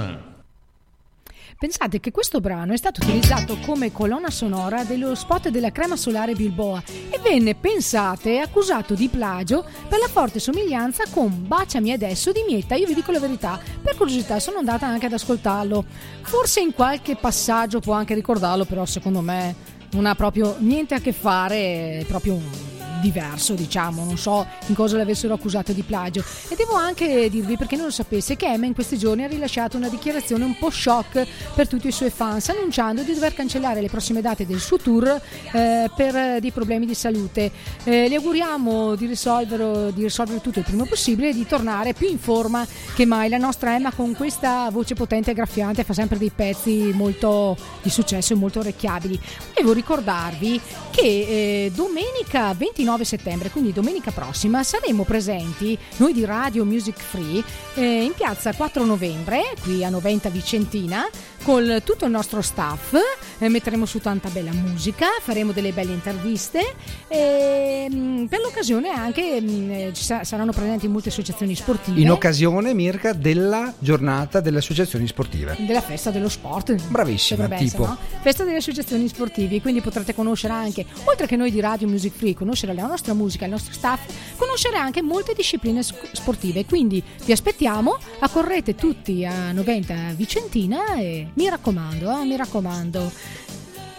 Pensate 1.60 2.00
che 2.00 2.10
questo 2.10 2.39
brano 2.39 2.74
è 2.74 2.78
stato 2.78 3.02
utilizzato 3.04 3.60
come 3.63 3.92
colonna 3.92 4.32
sonora 4.32 4.84
dello 4.84 5.13
spot 5.13 5.50
della 5.50 5.72
crema 5.72 5.96
solare 5.96 6.34
Bilboa 6.34 6.82
e 7.12 7.20
venne, 7.20 7.54
pensate, 7.54 8.39
accusato 8.39 8.96
di 8.96 9.08
plagio 9.08 9.63
per 9.88 10.00
la 10.00 10.08
forte 10.08 10.39
somiglianza 10.39 11.04
con 11.12 11.46
Baciami 11.46 11.92
adesso 11.92 12.32
di 12.32 12.44
Mietta. 12.48 12.74
Io 12.74 12.88
vi 12.88 12.96
dico 12.96 13.12
la 13.12 13.20
verità, 13.20 13.62
per 13.84 13.96
curiosità 13.96 14.39
sono 14.39 14.58
andata 14.58 14.88
anche 14.88 15.06
ad 15.06 15.13
ascoltarlo. 15.13 15.86
Forse 16.24 16.62
in 16.62 16.74
qualche 16.74 17.15
passaggio 17.15 17.80
può 17.80 17.94
anche 17.94 18.15
ricordarlo, 18.15 18.65
però 18.65 18.84
secondo 18.88 19.22
me 19.22 19.54
non 19.92 20.08
ha 20.08 20.15
proprio 20.15 20.56
niente 20.58 20.96
a 20.96 21.00
che 21.02 21.13
fare, 21.13 22.00
è 22.00 22.06
proprio 22.08 22.34
un 22.34 22.68
diverso, 22.99 23.53
diciamo, 23.53 24.03
non 24.03 24.17
so 24.17 24.45
in 24.67 24.75
cosa 24.75 24.97
l'avessero 24.97 25.33
accusato 25.33 25.71
di 25.73 25.83
plagio. 25.83 26.23
E 26.47 26.55
devo 26.55 26.73
anche 26.73 27.29
dirvi, 27.29 27.57
perché 27.57 27.75
non 27.75 27.85
lo 27.85 27.91
sapesse, 27.91 28.35
che 28.35 28.47
Emma 28.47 28.65
in 28.65 28.73
questi 28.73 28.97
giorni 28.97 29.23
ha 29.23 29.27
rilasciato 29.27 29.77
una 29.77 29.89
dichiarazione 29.89 30.43
un 30.43 30.57
po' 30.57 30.69
shock 30.69 31.25
per 31.53 31.67
tutti 31.67 31.88
i 31.88 31.91
suoi 31.91 32.09
fans, 32.09 32.49
annunciando 32.49 33.03
di 33.03 33.13
dover 33.13 33.33
cancellare 33.33 33.81
le 33.81 33.89
prossime 33.89 34.21
date 34.21 34.45
del 34.45 34.59
suo 34.59 34.77
tour 34.77 35.21
eh, 35.51 35.89
per 35.95 36.39
dei 36.39 36.51
problemi 36.51 36.85
di 36.85 36.93
salute. 36.93 37.51
Eh, 37.83 38.07
le 38.07 38.15
auguriamo 38.15 38.95
di 38.95 39.05
risolvere, 39.05 39.93
di 39.93 40.03
risolvere 40.03 40.41
tutto 40.41 40.59
il 40.59 40.65
prima 40.65 40.85
possibile 40.85 41.29
e 41.29 41.33
di 41.33 41.45
tornare 41.45 41.93
più 41.93 42.07
in 42.09 42.19
forma 42.19 42.65
che 42.95 43.05
mai. 43.05 43.29
La 43.29 43.38
nostra 43.38 43.75
Emma 43.75 43.91
con 43.91 44.15
questa 44.15 44.69
voce 44.71 44.95
potente 44.95 45.31
e 45.31 45.33
graffiante 45.33 45.83
fa 45.83 45.93
sempre 45.93 46.17
dei 46.17 46.31
pezzi 46.33 46.91
molto 46.93 47.55
di 47.81 47.89
successo 47.89 48.33
e 48.33 48.35
molto 48.35 48.59
orecchiabili. 48.59 49.19
Devo 49.55 49.73
ricordarvi 49.73 50.59
che 50.89 51.01
eh, 51.01 51.71
domenica 51.73 52.53
29 52.53 52.88
settembre, 53.04 53.49
quindi 53.49 53.71
domenica 53.71 54.12
prossima, 54.12 54.63
saremo 54.63 55.04
presenti 55.04 55.78
noi 55.97 56.13
di 56.13 56.25
Radio 56.25 56.65
Music 56.65 56.99
Free 56.99 57.43
eh, 57.75 58.04
in 58.04 58.13
piazza 58.13 58.54
4 58.54 58.84
novembre, 58.84 59.54
qui 59.62 59.84
a 59.84 59.89
Noventa 59.89 60.30
Vicentina, 60.30 61.08
con 61.43 61.82
tutto 61.84 62.06
il 62.06 62.12
nostro 62.12 62.41
staff. 62.41 62.95
eh, 63.39 63.47
metteremo 63.49 63.86
su 63.86 63.99
tanta 63.99 64.30
bella 64.30 64.52
musica, 64.52 65.08
faremo 65.21 65.52
delle 65.52 65.71
belle 65.71 65.93
interviste 65.93 66.75
e 67.08 67.88
mm, 67.91 68.25
per 68.25 68.39
l'occasione 68.41 68.89
anche 68.89 69.39
mm, 69.41 69.71
eh, 69.71 69.91
ci 69.93 70.04
sa- 70.04 70.23
saranno 70.23 70.52
presenti 70.52 70.88
molte 70.88 71.10
associazioni 71.10 71.56
sportive. 71.56 71.99
In 71.99 72.12
occasione, 72.12 72.73
Mirka, 72.73 73.13
della 73.13 73.73
giornata 73.80 74.39
delle 74.41 74.58
associazioni 74.58 75.08
sportive. 75.08 75.56
della 75.60 75.82
festa 75.82 76.12
dello 76.12 76.30
sport. 76.30 76.75
Bravissima, 76.88 77.47
tipo. 77.47 77.63
essere, 77.63 77.78
no? 77.84 77.97
Festa 78.21 78.43
delle 78.43 78.58
associazioni 78.58 79.08
sportive, 79.08 79.62
quindi 79.62 79.82
potrete 79.82 80.13
conoscere 80.13 80.54
anche, 80.54 80.86
oltre 81.06 81.25
che 81.25 81.36
noi 81.36 81.52
di 81.52 81.60
Radio 81.60 81.88
Music 81.88 82.13
Free, 82.13 82.34
conoscere 82.34 82.73
la 82.73 82.86
nostra 82.86 83.13
musica, 83.13 83.45
il 83.45 83.52
nostro 83.52 83.73
staff, 83.73 84.02
conoscere 84.36 84.78
anche 84.78 85.02
molte 85.02 85.34
discipline 85.34 85.82
sc- 85.82 86.10
sportive. 86.12 86.65
Quindi 86.65 87.02
vi 87.25 87.32
aspettiamo, 87.32 87.97
accorrete 88.19 88.75
tutti 88.75 89.25
a 89.25 89.52
90 89.52 90.13
Vicentina 90.15 90.95
e 90.95 91.29
mi 91.34 91.50
raccomando, 91.50 92.20
eh, 92.20 92.26
mi 92.26 92.36
raccomando. 92.36 93.12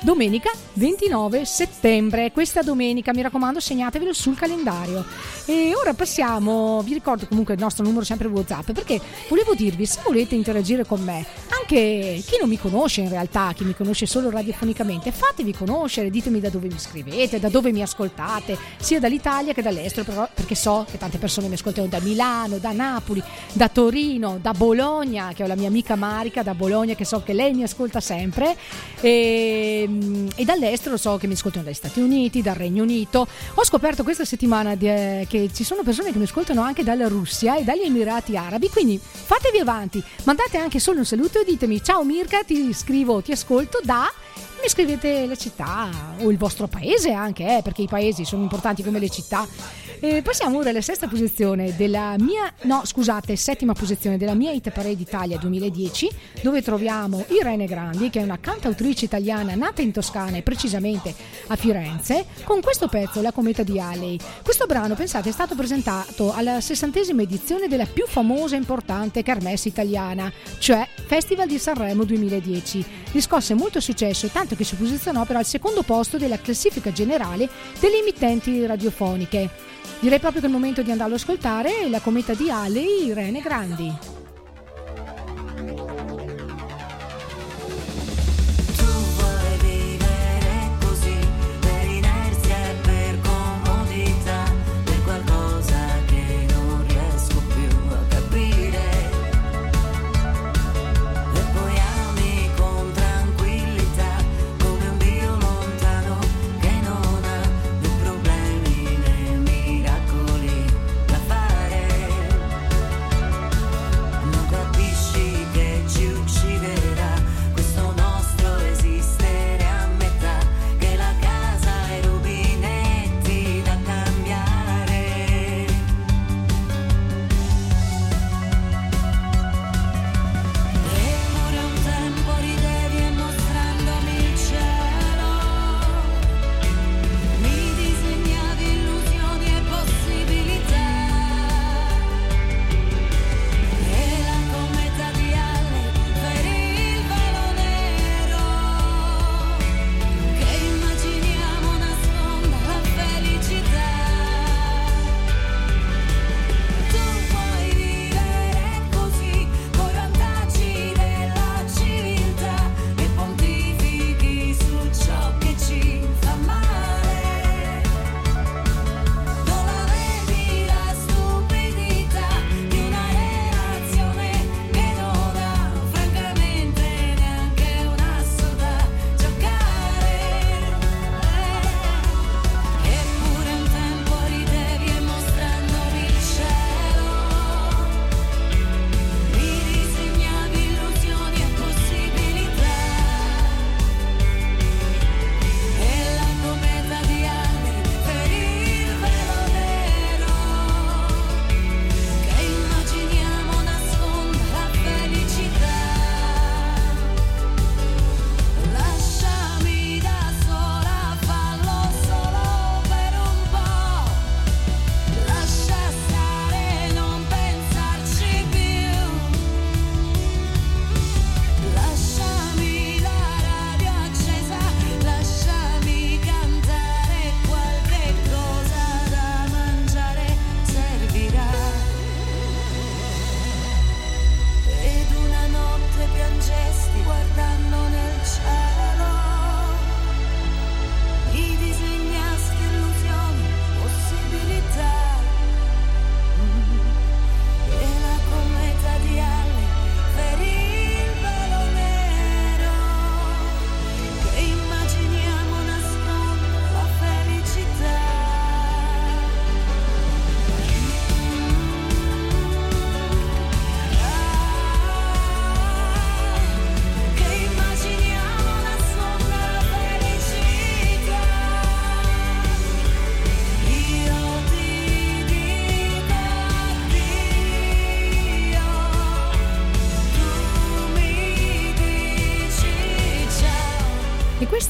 Domenica 0.03 0.51
29 0.75 1.45
settembre, 1.45 2.33
questa 2.33 2.63
domenica 2.63 3.13
mi 3.13 3.21
raccomando 3.21 3.61
segnatevelo 3.61 4.15
sul 4.15 4.35
calendario. 4.35 5.05
E 5.45 5.75
ora 5.75 5.93
passiamo, 5.93 6.81
vi 6.81 6.95
ricordo 6.95 7.27
comunque 7.27 7.53
il 7.53 7.61
nostro 7.61 7.85
numero 7.85 8.03
sempre 8.03 8.29
WhatsApp 8.29 8.71
perché 8.71 8.99
volevo 9.29 9.55
dirvi 9.55 9.85
se 9.85 10.01
volete 10.03 10.35
interagire 10.35 10.87
con 10.87 11.03
me, 11.03 11.27
anche 11.49 12.23
chi 12.25 12.39
non 12.39 12.49
mi 12.49 12.59
conosce 12.59 13.03
in 13.03 13.11
realtà, 13.11 13.53
chi 13.55 13.65
mi 13.65 13.75
conosce 13.75 14.07
solo 14.07 14.31
radiofonicamente, 14.31 15.13
fatevi 15.13 15.53
conoscere, 15.53 16.09
ditemi 16.09 16.41
da 16.41 16.49
dove 16.49 16.69
mi 16.69 16.79
scrivete, 16.79 17.39
da 17.39 17.51
dove 17.51 17.71
mi 17.71 17.83
ascoltate, 17.83 18.57
sia 18.79 19.01
dall'Italia 19.01 19.53
che 19.53 19.61
dall'estero, 19.61 20.05
però, 20.05 20.27
perché 20.33 20.55
so 20.55 20.87
che 20.91 20.97
tante 20.97 21.19
persone 21.19 21.49
mi 21.49 21.55
ascoltano 21.55 21.89
da 21.89 22.01
Milano, 22.01 22.57
da 22.57 22.73
Napoli, 22.73 23.23
da 23.53 23.69
Torino, 23.69 24.39
da 24.41 24.53
Bologna, 24.53 25.33
che 25.35 25.43
ho 25.43 25.47
la 25.47 25.57
mia 25.57 25.69
amica 25.69 25.95
Marica 25.95 26.43
da 26.43 26.55
Bologna 26.55 26.95
che 26.95 27.05
so 27.05 27.23
che 27.23 27.35
lei 27.35 27.53
mi 27.53 27.65
ascolta 27.65 28.01
sempre 28.01 28.57
e, 29.01 29.89
e 30.35 30.45
dall'estero 30.45 30.97
so 30.97 31.17
che 31.17 31.27
mi 31.27 31.35
ascoltano 31.35 31.65
dagli 31.65 31.75
Stati 31.75 32.01
Uniti, 32.01 32.43
dal 32.43 32.55
Regno 32.55 32.83
Unito. 32.83 33.27
Ho 33.55 33.65
scoperto 33.65 34.03
questa 34.03 34.25
settimana 34.25 34.75
di- 34.75 34.89
eh, 34.89 35.27
che 35.29 35.51
ci 35.53 35.65
sono 35.65 35.83
persone 35.83 36.13
che 36.13 36.19
mi 36.19 36.25
ascoltano 36.25 36.63
anche 36.63 36.83
dalla 36.83 37.09
Russia 37.09 37.57
e 37.57 37.65
dagli 37.65 37.83
Emirati 37.83 38.37
Arabi, 38.37 38.69
quindi 38.69 39.01
fatevi 39.03 39.59
avanti, 39.59 40.03
mandate 40.25 40.59
anche 40.59 40.79
solo 40.79 40.99
un 40.99 41.05
saluto 41.05 41.41
e 41.41 41.45
ditemi 41.45 41.83
ciao 41.83 42.05
Mirka, 42.05 42.43
ti 42.45 42.73
scrivo, 42.73 43.21
ti 43.23 43.33
ascolto 43.33 43.81
da 43.83 44.11
mi 44.63 44.69
scrivete 44.69 45.25
la 45.25 45.37
città 45.37 45.89
o 46.19 46.31
il 46.31 46.37
vostro 46.37 46.67
paese 46.67 47.13
anche, 47.13 47.59
eh, 47.59 47.63
perché 47.63 47.81
i 47.83 47.89
paesi 47.89 48.27
sono 48.27 48.43
importanti 48.43 48.83
come 48.83 48.99
le 48.99 49.09
città. 49.09 49.49
E 50.03 50.23
passiamo 50.23 50.57
ora 50.57 50.71
alla 50.71 50.81
sesta 50.81 51.09
posizione 51.09 51.77
della 51.77 52.15
mia, 52.19 52.51
no 52.63 52.81
scusate, 52.87 53.37
settima 53.37 53.75
posizione 53.75 54.17
della 54.17 54.33
mia 54.33 54.51
Hit 54.51 54.71
Parade 54.71 55.03
Italia 55.03 55.37
2010, 55.37 56.09
dove 56.41 56.63
troviamo 56.63 57.27
Irene 57.29 57.67
Grandi, 57.67 58.09
che 58.09 58.21
è 58.21 58.23
una 58.23 58.39
cantautrice 58.41 59.05
italiana 59.05 59.55
nata 59.55 59.83
in 59.83 59.93
Toscana 59.93 60.39
e 60.39 60.43
precisamente 60.43 61.15
a 61.49 61.57
Firenze, 61.57 62.25
con 62.45 62.63
questo 62.63 62.89
pezzo, 62.89 63.21
La 63.21 63.31
cometa 63.31 63.63
di 63.63 63.79
Halley. 63.79 64.17
Questo 64.43 64.65
brano, 64.65 64.95
pensate, 64.95 65.29
è 65.29 65.33
stato 65.33 65.55
presentato 65.55 66.33
alla 66.33 66.63
sessantesima 66.63 67.21
edizione 67.21 67.69
della 67.69 67.85
più 67.85 68.07
famosa 68.07 68.55
e 68.55 68.59
importante 68.59 69.23
kermesse 69.23 69.69
italiana, 69.69 70.33
cioè 70.61 70.89
Festival 70.95 71.47
di 71.47 71.59
Sanremo 71.59 72.05
2010. 72.05 72.87
Riscosse 73.13 73.53
molto 73.53 73.81
successo, 73.81 74.29
tanto 74.29 74.57
che 74.57 74.65
si 74.65 74.77
posizionò 74.77 75.27
però 75.27 75.41
al 75.41 75.45
secondo 75.45 75.83
posto 75.83 76.17
della 76.17 76.39
classifica 76.39 76.91
generale 76.91 77.47
delle 77.79 77.99
emittenti 77.99 78.65
radiofoniche. 78.65 79.69
Direi 80.01 80.19
proprio 80.19 80.41
che 80.41 80.47
è 80.47 80.51
il 80.51 80.57
momento 80.57 80.83
di 80.83 80.91
andarlo 80.91 81.15
a 81.15 81.17
ascoltare, 81.17 81.89
la 81.89 82.01
cometa 82.01 82.35
di 82.35 82.51
Halley, 82.51 83.07
Irene 83.07 83.41
Grandi. 83.41 83.95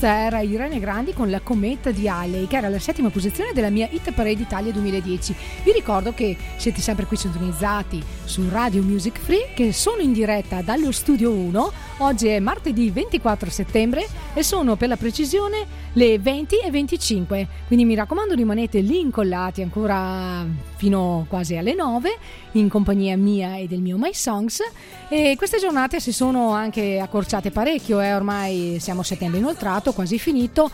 Questa 0.00 0.24
era 0.24 0.40
Irene 0.40 0.80
Grandi 0.80 1.12
con 1.12 1.28
la 1.28 1.40
cometa 1.40 1.90
di 1.90 2.08
Halley, 2.08 2.46
che 2.46 2.56
era 2.56 2.70
la 2.70 2.78
settima 2.78 3.10
posizione 3.10 3.52
della 3.52 3.68
mia 3.68 3.86
Hit 3.90 4.12
Parade 4.12 4.40
Italia 4.40 4.72
2010. 4.72 5.36
Vi 5.62 5.72
ricordo 5.72 6.14
che 6.14 6.34
siete 6.56 6.80
sempre 6.80 7.04
qui 7.04 7.18
sintonizzati 7.18 8.02
su 8.24 8.48
Radio 8.48 8.82
Music 8.82 9.18
Free, 9.18 9.52
che 9.54 9.74
sono 9.74 10.00
in 10.00 10.14
diretta 10.14 10.62
dallo 10.62 10.90
studio 10.90 11.30
1. 11.32 11.72
Oggi 11.98 12.28
è 12.28 12.38
martedì 12.38 12.90
24 12.90 13.50
settembre 13.50 14.08
e 14.32 14.42
sono 14.42 14.76
per 14.76 14.88
la 14.88 14.96
precisione 14.96 15.66
le 15.94 16.18
20 16.18 16.59
e 16.59 16.70
25. 16.70 17.48
Quindi 17.66 17.85
mi 17.85 17.94
raccomando, 17.94 18.35
rimanete 18.35 18.81
lì 18.81 19.00
incollati 19.00 19.62
ancora 19.62 20.46
fino 20.76 21.26
quasi 21.29 21.57
alle 21.57 21.74
9 21.74 22.18
in 22.53 22.68
compagnia 22.68 23.16
mia 23.16 23.57
e 23.57 23.66
del 23.66 23.81
mio 23.81 23.96
My 23.98 24.12
Songs. 24.12 24.61
E 25.09 25.35
queste 25.37 25.59
giornate 25.59 26.00
si 26.00 26.12
sono 26.12 26.50
anche 26.50 26.98
accorciate 27.00 27.50
parecchio, 27.50 28.00
eh? 28.00 28.14
ormai 28.14 28.79
siamo 28.81 29.00
a 29.00 29.05
settembre 29.05 29.38
inoltrato, 29.38 29.92
quasi 29.92 30.18
finito. 30.18 30.70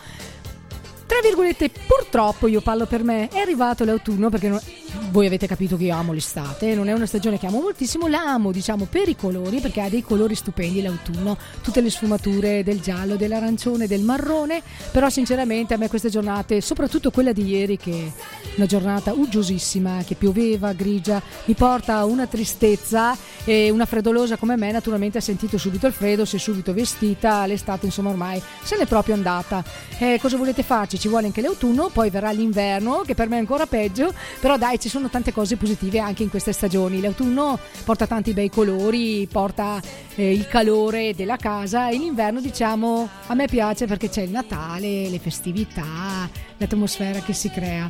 Tra 1.07 1.19
virgolette, 1.21 1.71
purtroppo 1.87 2.47
io 2.47 2.59
parlo 2.59 2.85
per 2.85 3.01
me, 3.03 3.29
è 3.29 3.39
arrivato 3.39 3.85
l'autunno 3.85 4.29
perché 4.29 4.49
non- 4.49 4.59
voi 5.09 5.25
avete 5.25 5.47
capito 5.47 5.77
che 5.77 5.85
io 5.85 5.95
amo 5.95 6.11
l'estate, 6.11 6.75
non 6.75 6.89
è 6.89 6.93
una 6.93 7.05
stagione 7.05 7.39
che 7.39 7.45
amo 7.47 7.61
moltissimo, 7.61 8.07
la 8.07 8.19
amo 8.19 8.51
diciamo 8.51 8.85
per 8.89 9.07
i 9.07 9.15
colori 9.15 9.61
perché 9.61 9.81
ha 9.81 9.89
dei 9.89 10.01
colori 10.01 10.35
stupendi 10.35 10.81
l'autunno, 10.81 11.37
tutte 11.61 11.79
le 11.79 11.89
sfumature 11.89 12.61
del 12.61 12.81
giallo, 12.81 13.15
dell'arancione, 13.15 13.87
del 13.87 14.01
marrone, 14.01 14.61
però 14.91 15.09
sinceramente 15.09 15.73
a 15.73 15.77
me 15.77 15.87
queste 15.87 16.09
giornate, 16.09 16.59
soprattutto 16.59 17.09
quella 17.09 17.31
di 17.31 17.45
ieri 17.45 17.77
che 17.77 17.91
è 17.91 18.11
una 18.57 18.65
giornata 18.65 19.13
uggiosissima, 19.13 20.03
che 20.05 20.15
pioveva, 20.15 20.73
grigia, 20.73 21.21
mi 21.45 21.53
porta 21.53 22.03
una 22.03 22.27
tristezza 22.27 23.17
e 23.45 23.69
una 23.69 23.85
freddolosa 23.85 24.35
come 24.35 24.57
me 24.57 24.71
naturalmente 24.71 25.19
ha 25.19 25.21
sentito 25.21 25.57
subito 25.57 25.87
il 25.87 25.93
freddo, 25.93 26.25
si 26.25 26.35
è 26.35 26.39
subito 26.39 26.73
vestita, 26.73 27.45
l'estate 27.45 27.85
insomma 27.85 28.09
ormai 28.09 28.41
se 28.61 28.75
n'è 28.77 28.85
proprio 28.85 29.15
andata. 29.15 29.63
Eh, 29.99 30.19
cosa 30.21 30.35
volete 30.35 30.63
farci? 30.63 30.96
Ci 30.97 31.07
vuole 31.07 31.27
anche 31.27 31.41
l'autunno, 31.41 31.89
poi 31.91 32.09
verrà 32.09 32.31
l'inverno 32.31 33.03
che 33.05 33.15
per 33.15 33.29
me 33.29 33.35
è 33.35 33.39
ancora 33.39 33.65
peggio, 33.65 34.13
però 34.39 34.57
dai 34.57 34.79
ci 34.79 34.89
sono 34.89 35.09
tante 35.09 35.31
cose 35.31 35.55
positive 35.55 35.99
anche 35.99 36.23
in 36.23 36.29
queste 36.29 36.51
stagioni. 36.51 37.01
L'autunno 37.01 37.59
porta 37.83 38.07
tanti 38.07 38.33
bei 38.33 38.49
colori, 38.49 39.27
porta 39.31 39.81
eh, 40.15 40.31
il 40.31 40.47
calore 40.47 41.13
della 41.15 41.37
casa 41.37 41.89
e 41.89 41.97
l'inverno 41.97 42.41
diciamo 42.41 43.07
a 43.27 43.33
me 43.33 43.47
piace 43.47 43.85
perché 43.85 44.09
c'è 44.09 44.21
il 44.21 44.31
Natale, 44.31 45.09
le 45.09 45.19
festività, 45.19 46.29
l'atmosfera 46.57 47.19
che 47.19 47.33
si 47.33 47.49
crea. 47.49 47.89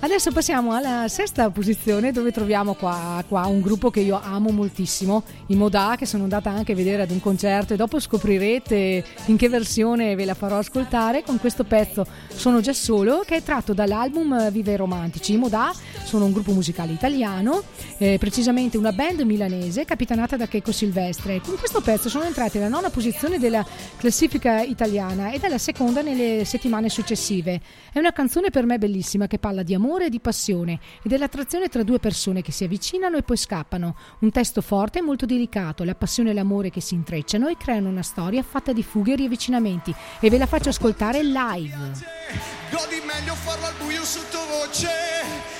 Adesso 0.00 0.30
passiamo 0.30 0.74
alla 0.74 1.08
sesta 1.08 1.50
posizione 1.50 2.12
dove 2.12 2.30
troviamo 2.30 2.74
qua, 2.74 3.22
qua 3.26 3.46
un 3.46 3.60
gruppo 3.60 3.90
che 3.90 3.98
io 3.98 4.20
amo 4.22 4.50
moltissimo, 4.50 5.24
i 5.46 5.56
Modà, 5.56 5.96
che 5.98 6.06
sono 6.06 6.22
andata 6.22 6.50
anche 6.50 6.70
a 6.70 6.76
vedere 6.76 7.02
ad 7.02 7.10
un 7.10 7.20
concerto 7.20 7.74
e 7.74 7.76
dopo 7.76 7.98
scoprirete 7.98 9.04
in 9.26 9.36
che 9.36 9.48
versione 9.48 10.14
ve 10.14 10.24
la 10.24 10.34
farò 10.34 10.58
ascoltare 10.58 11.24
con 11.24 11.40
questo 11.40 11.64
pezzo 11.64 12.06
Sono 12.32 12.47
già 12.60 12.72
solo 12.72 13.22
che 13.24 13.36
è 13.36 13.42
tratto 13.42 13.74
dall'album 13.74 14.50
Vive 14.50 14.72
i 14.72 14.76
Romantici. 14.76 15.34
I 15.34 15.36
Modà 15.36 15.72
sono 16.04 16.24
un 16.24 16.32
gruppo 16.32 16.52
musicale 16.52 16.92
italiano, 16.92 17.62
eh, 17.98 18.16
precisamente 18.18 18.78
una 18.78 18.92
band 18.92 19.20
milanese 19.20 19.84
capitanata 19.84 20.36
da 20.36 20.48
Checco 20.48 20.72
Silvestre. 20.72 21.40
Con 21.40 21.56
questo 21.58 21.80
pezzo 21.80 22.08
sono 22.08 22.24
entrati 22.24 22.56
alla 22.56 22.68
nona 22.68 22.88
posizione 22.90 23.38
della 23.38 23.64
classifica 23.98 24.62
italiana 24.62 25.30
e 25.30 25.38
dalla 25.38 25.58
seconda 25.58 26.00
nelle 26.00 26.44
settimane 26.44 26.88
successive. 26.88 27.60
È 27.92 27.98
una 27.98 28.12
canzone 28.12 28.50
per 28.50 28.64
me 28.64 28.78
bellissima 28.78 29.26
che 29.26 29.38
parla 29.38 29.62
di 29.62 29.74
amore 29.74 30.06
e 30.06 30.08
di 30.08 30.18
passione 30.18 30.80
e 31.02 31.08
dell'attrazione 31.08 31.68
tra 31.68 31.82
due 31.82 31.98
persone 31.98 32.42
che 32.42 32.52
si 32.52 32.64
avvicinano 32.64 33.16
e 33.18 33.22
poi 33.22 33.36
scappano. 33.36 33.96
Un 34.20 34.30
testo 34.30 34.62
forte 34.62 35.00
e 35.00 35.02
molto 35.02 35.26
delicato, 35.26 35.84
la 35.84 35.94
passione 35.94 36.30
e 36.30 36.34
l'amore 36.34 36.70
che 36.70 36.80
si 36.80 36.94
intrecciano 36.94 37.48
e 37.48 37.56
creano 37.56 37.88
una 37.88 38.02
storia 38.02 38.42
fatta 38.42 38.72
di 38.72 38.82
fughe 38.82 39.12
e 39.12 39.16
riavvicinamenti. 39.16 39.94
E 40.20 40.30
ve 40.30 40.38
la 40.38 40.46
faccio 40.46 40.70
ascoltare 40.70 41.22
live. 41.22 42.37
Godi 42.70 43.00
meglio 43.00 43.34
farlo 43.34 43.66
al 43.66 43.74
buio 43.74 44.04
sottovoce, 44.04 44.90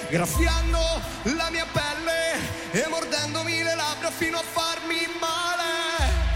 graffiando 0.08 0.78
la 1.36 1.48
mia 1.50 1.66
pelle 1.72 2.70
e 2.70 2.86
mordendomi 2.88 3.62
le 3.62 3.74
labbra 3.74 4.10
fino 4.10 4.38
a 4.38 4.42
farmi 4.42 5.06
male. 5.18 6.26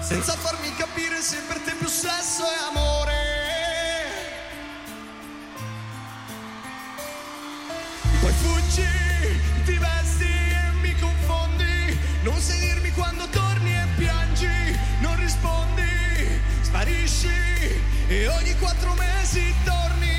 Senza 0.00 0.32
farmi 0.32 0.74
capire 0.76 1.20
se 1.20 1.38
per 1.46 1.58
te 1.60 1.72
più 1.72 1.88
sesso 1.88 2.44
è 2.44 2.58
amore. 2.68 3.38
Poi 8.20 8.32
fuggi, 8.32 8.88
ti 9.64 9.78
vesti 9.78 10.24
e 10.24 10.70
mi 10.80 10.98
confondi. 10.98 11.98
Non 12.22 12.40
sai 12.40 12.58
dirmi 12.58 12.90
quando 12.92 13.28
torni 13.28 13.39
e 18.10 18.26
ogni 18.26 18.56
quattro 18.58 18.92
mesi 18.94 19.54
torni. 19.64 20.18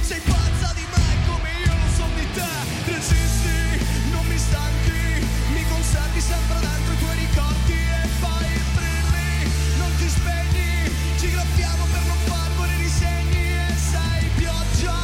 Sei 0.00 0.20
pazza 0.26 0.72
di 0.74 0.84
me 0.90 1.06
come 1.28 1.48
io 1.64 1.72
lo 1.72 1.88
so 1.94 2.04
di 2.16 2.26
te. 2.34 2.50
Resisti, 2.90 4.10
non 4.10 4.26
mi 4.26 4.36
stanchi, 4.36 5.24
mi 5.54 5.64
conservi 5.68 6.20
sempre 6.20 6.58
dentro 6.58 6.92
i 6.92 6.98
tuoi 6.98 7.16
ricordi 7.18 7.72
e 7.72 8.08
poi 8.18 8.50
brilli, 8.74 9.52
non 9.78 9.90
ti 9.96 10.08
spegni. 10.08 10.90
Ci 11.20 11.30
graffiamo 11.30 11.84
per 11.92 12.02
non 12.10 12.18
far 12.26 12.50
morire 12.56 12.82
i 12.82 12.88
segni 12.88 13.46
e 13.46 13.74
sei 13.78 14.28
pioggia, 14.34 14.98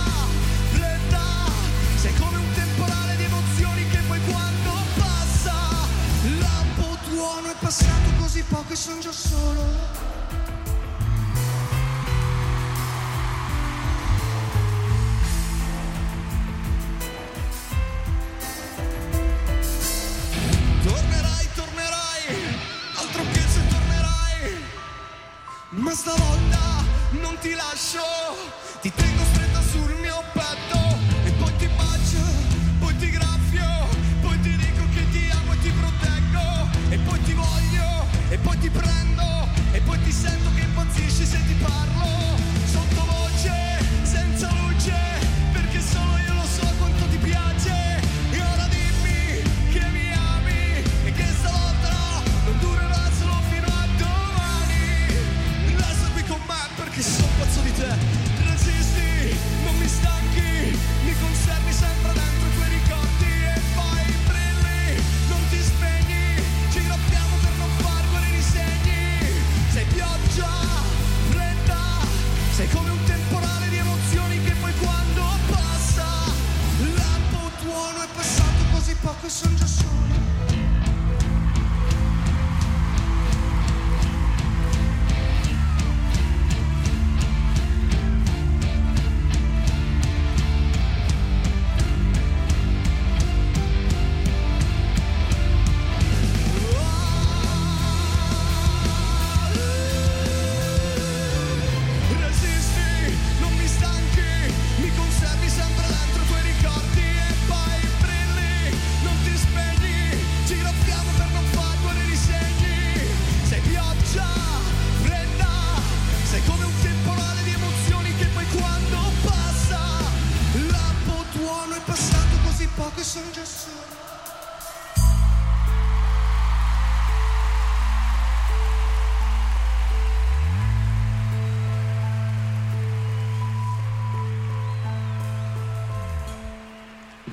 fredda. 0.73 1.27
Sei 1.95 2.15
come 2.17 2.39
un 2.39 2.53
temporale 2.55 3.17
di 3.17 3.23
emozioni 3.23 3.89
che 3.89 4.01
poi 4.09 4.21
quando 4.27 4.73
passa 4.99 5.55
Lampo 6.41 6.99
tuono 7.09 7.53
è 7.53 7.55
passato 7.61 8.11
così 8.19 8.43
poco 8.49 8.73
e 8.73 8.77
son 8.77 8.99
già 9.01 9.13
solo 9.13 9.96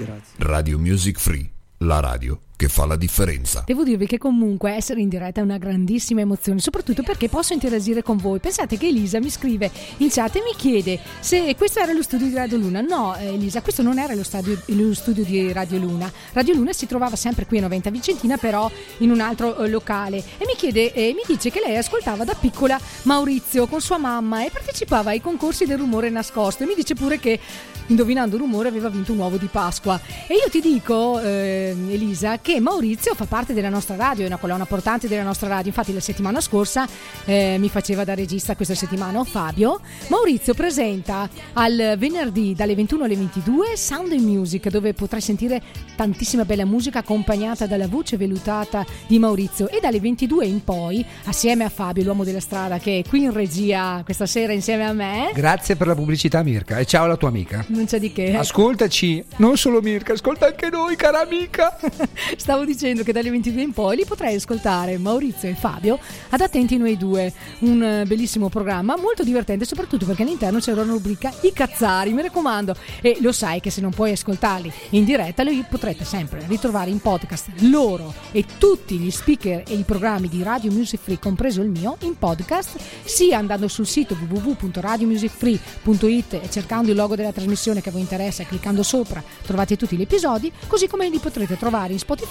Grazie. 0.06 0.36
Radio 0.38 0.80
Music 0.80 1.20
Free, 1.20 1.50
la 1.78 2.00
radio 2.00 2.40
che 2.56 2.68
fa 2.70 2.86
la 2.86 2.96
differenza. 2.96 3.64
Devo 3.66 3.84
dirvi 3.84 4.06
che 4.06 4.18
comunque 4.18 4.72
essere 4.72 5.02
in 5.02 5.10
diretta 5.10 5.42
è 5.42 5.44
una 5.44 5.58
grandissima 5.58 6.22
emozione, 6.22 6.60
soprattutto 6.60 7.04
perché 7.04 7.30
posso 7.30 7.54
interagire 7.54 8.04
con 8.04 8.18
voi. 8.18 8.40
Pensate 8.40 8.78
che 8.78 8.88
Elisa 8.88 9.20
mi 9.20 9.30
scrive 9.30 9.72
in 9.98 10.10
chat 10.10 10.36
e 10.36 10.42
mi 10.42 10.56
chiede 10.56 11.00
se 11.20 11.56
questo 11.58 11.80
era 11.80 11.94
lo 11.94 12.02
studio 12.04 12.28
di 12.28 12.34
Radio 12.34 12.58
Luna. 12.58 12.82
No, 12.82 13.16
eh, 13.16 13.34
Elisa, 13.34 13.62
questo 13.62 13.82
non 13.82 14.00
era 14.00 14.14
lo, 14.14 14.24
stadio- 14.24 14.62
lo 14.68 14.94
studio 14.94 15.24
di 15.24 15.52
Radio 15.52 15.80
Luna. 15.80 16.12
Radio 16.34 16.54
Luna 16.54 16.74
si 16.74 16.86
trovava 16.86 17.16
sempre 17.16 17.46
qui 17.46 17.58
a 17.58 17.62
Noventa 17.62 17.90
Vicentina, 17.90 18.38
però 18.38 18.70
in 19.00 19.12
un 19.12 19.20
altro 19.20 19.58
eh, 19.58 19.68
locale. 19.68 20.18
E 20.18 20.46
mi 20.46 20.56
chiede 20.56 20.94
e 20.94 21.14
mi 21.14 21.24
dice 21.26 21.50
che 21.50 21.62
lei 21.66 21.76
ascoltava 21.76 22.24
da 22.24 22.34
piccola 22.34 22.80
Maurizio 23.04 23.68
con 23.68 23.82
sua 23.82 23.98
mamma 23.98 24.46
e 24.46 24.52
partecipava 24.52 25.10
ai 25.10 25.22
concorsi 25.22 25.66
del 25.66 25.78
rumore 25.78 26.10
nascosto. 26.10 26.64
E 26.64 26.66
mi 26.68 26.76
dice 26.76 26.94
pure 26.94 27.20
che 27.20 27.40
indovinando 27.88 28.36
il 28.36 28.42
rumore 28.42 28.70
aveva 28.70 28.90
vinto 28.90 29.12
un 29.12 29.20
uovo 29.20 29.38
di 29.38 29.48
Pasqua. 29.48 30.00
E 30.28 30.36
io 30.36 30.50
ti 30.50 30.62
dico, 30.62 31.20
eh, 31.20 31.76
Elisa, 31.90 32.38
che 32.44 32.60
Maurizio 32.60 33.16
fa 33.16 33.24
parte 33.24 33.54
della 33.54 33.70
nostra 33.70 33.96
radio, 33.96 34.26
è 34.26 34.28
una 34.28 34.36
colonna 34.36 34.66
portante 34.66 35.08
della 35.08 35.24
nostra 35.24 35.48
radio. 35.48 35.68
Infatti, 35.68 35.94
la 35.94 36.02
settimana 36.02 36.42
scorsa 36.42 36.86
eh, 37.24 37.56
mi 37.58 37.70
faceva 37.70 38.04
da 38.04 38.14
regista 38.14 38.54
questa 38.58 38.76
settimana 38.76 39.24
Fabio. 39.24 39.80
Maurizio 40.10 40.54
presenta 40.54 41.30
al 41.54 41.96
venerdì 41.98 42.54
dalle 42.54 42.76
21 42.76 43.06
alle 43.06 43.16
22 43.16 43.78
Sound 43.78 44.12
and 44.12 44.22
Music, 44.22 44.68
dove 44.70 44.94
potrai 44.94 45.22
sentire 45.22 45.62
tantissima 45.96 46.44
bella 46.44 46.66
musica 46.66 47.00
accompagnata 47.00 47.66
dalla 47.66 47.88
voce 47.88 48.18
vellutata 48.18 48.86
di 49.08 49.20
Maurizio. 49.20 49.70
E 49.70 49.80
dalle 49.80 50.02
22 50.02 50.46
in 50.46 50.66
poi, 50.66 51.04
assieme 51.24 51.64
a 51.64 51.70
Fabio, 51.70 52.04
l'uomo 52.04 52.26
della 52.26 52.42
strada, 52.42 52.78
che 52.78 53.00
è 53.00 53.08
qui 53.08 53.24
in 53.24 53.32
regia 53.32 54.02
questa 54.04 54.26
sera 54.26 54.52
insieme 54.52 54.84
a 54.84 54.92
me. 54.92 55.32
Grazie 55.34 55.78
per 55.78 55.88
la 55.88 55.96
pubblicità 55.96 56.44
Mirka 56.44 56.78
e 56.78 56.84
ciao 56.84 57.06
alla 57.06 57.16
tua 57.16 57.30
amica. 57.30 57.64
Non 57.70 57.86
c'è 57.86 58.00
di 58.00 58.12
che. 58.12 58.36
Ascoltaci, 58.36 59.24
non 59.38 59.56
solo 59.56 59.80
Mirka, 59.80 60.12
ascolta 60.12 60.48
anche 60.48 60.70
noi, 60.70 60.98
cara 60.98 61.22
amica. 61.22 61.80
Stavo 62.36 62.66
dicendo 62.66 63.04
che 63.04 63.14
dalle 63.14 63.30
22 63.30 63.62
in 63.62 63.74
poi 63.74 63.98
li 63.98 64.06
potrai 64.06 64.34
ascoltare 64.36 64.98
Maurizio 64.98 65.48
e 65.48 65.54
Fabio 65.54 66.00
ad 66.30 66.42
Attenti 66.42 66.78
Noi 66.78 66.98
Due, 66.98 67.32
un 67.60 67.82
eh, 67.82 68.04
bellissimo 68.06 68.50
programma 68.50 68.98
molto 68.98 69.24
divertente 69.24 69.64
soprattutto 69.66 70.06
perché 70.06 70.24
all'interno 70.24 70.60
c'è 70.60 70.74
una 70.74 70.84
rubrica 70.84 71.32
I 71.42 71.54
Cazzari, 71.54 72.12
mi 72.12 72.24
raccomando. 72.24 72.76
E 73.02 73.18
lo 73.22 73.32
sai 73.32 73.62
che 73.62 73.70
se 73.70 73.82
non 73.82 73.92
puoi 73.92 74.12
ascoltarli 74.12 74.74
in 74.90 75.06
diretta 75.06 75.44
li 75.44 75.64
potrete 75.70 76.06
sempre 76.06 76.44
ritrovare 76.48 76.90
in 76.90 77.00
podcast 77.00 77.50
loro 77.60 78.12
e 78.32 78.44
tutti 78.58 78.98
gli 78.98 79.12
speaker 79.12 79.62
e 79.68 79.76
i 79.76 79.84
programmi 79.84 80.28
di 80.28 80.42
Radio 80.44 80.72
Music 80.72 81.02
Free, 81.02 81.20
compreso 81.20 81.62
il 81.62 81.70
mio, 81.70 81.98
in 82.02 82.18
podcast 82.18 82.80
sia 83.04 83.38
andando 83.38 83.68
sul 83.68 83.86
sito 83.86 84.18
www.radiomusicfree.it 84.20 86.34
e 86.34 86.50
cercando 86.50 86.90
il 86.90 86.98
logo 86.98 87.16
della 87.16 87.32
trasmissione 87.32 87.80
che 87.82 87.90
a 87.90 87.92
voi 87.92 88.02
interessa 88.02 88.44
cliccando 88.44 88.82
sopra 88.84 89.24
trovate 89.44 89.78
tutti 89.78 89.96
gli 89.96 90.02
episodi, 90.02 90.52
così 90.68 90.88
come 90.88 91.08
li 91.10 91.20
potrete 91.20 91.56
trovare 91.58 91.94
in 91.94 92.00
Spotify 92.00 92.22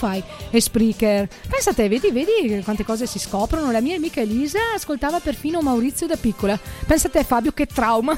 e 0.50 0.60
Spreaker. 0.60 1.28
Pensa 1.48 1.70
a 1.70 1.74
te, 1.74 1.88
vedi, 1.88 2.10
vedi 2.10 2.60
quante 2.62 2.84
cose 2.84 3.06
si 3.06 3.18
scoprono. 3.18 3.70
La 3.70 3.80
mia 3.80 3.96
amica 3.96 4.20
Elisa 4.20 4.58
ascoltava 4.74 5.20
perfino 5.20 5.60
Maurizio 5.60 6.06
da 6.06 6.16
piccola. 6.16 6.58
Pensa 6.86 7.08
a 7.08 7.10
te 7.10 7.24
Fabio 7.24 7.52
che 7.52 7.66
trauma. 7.66 8.16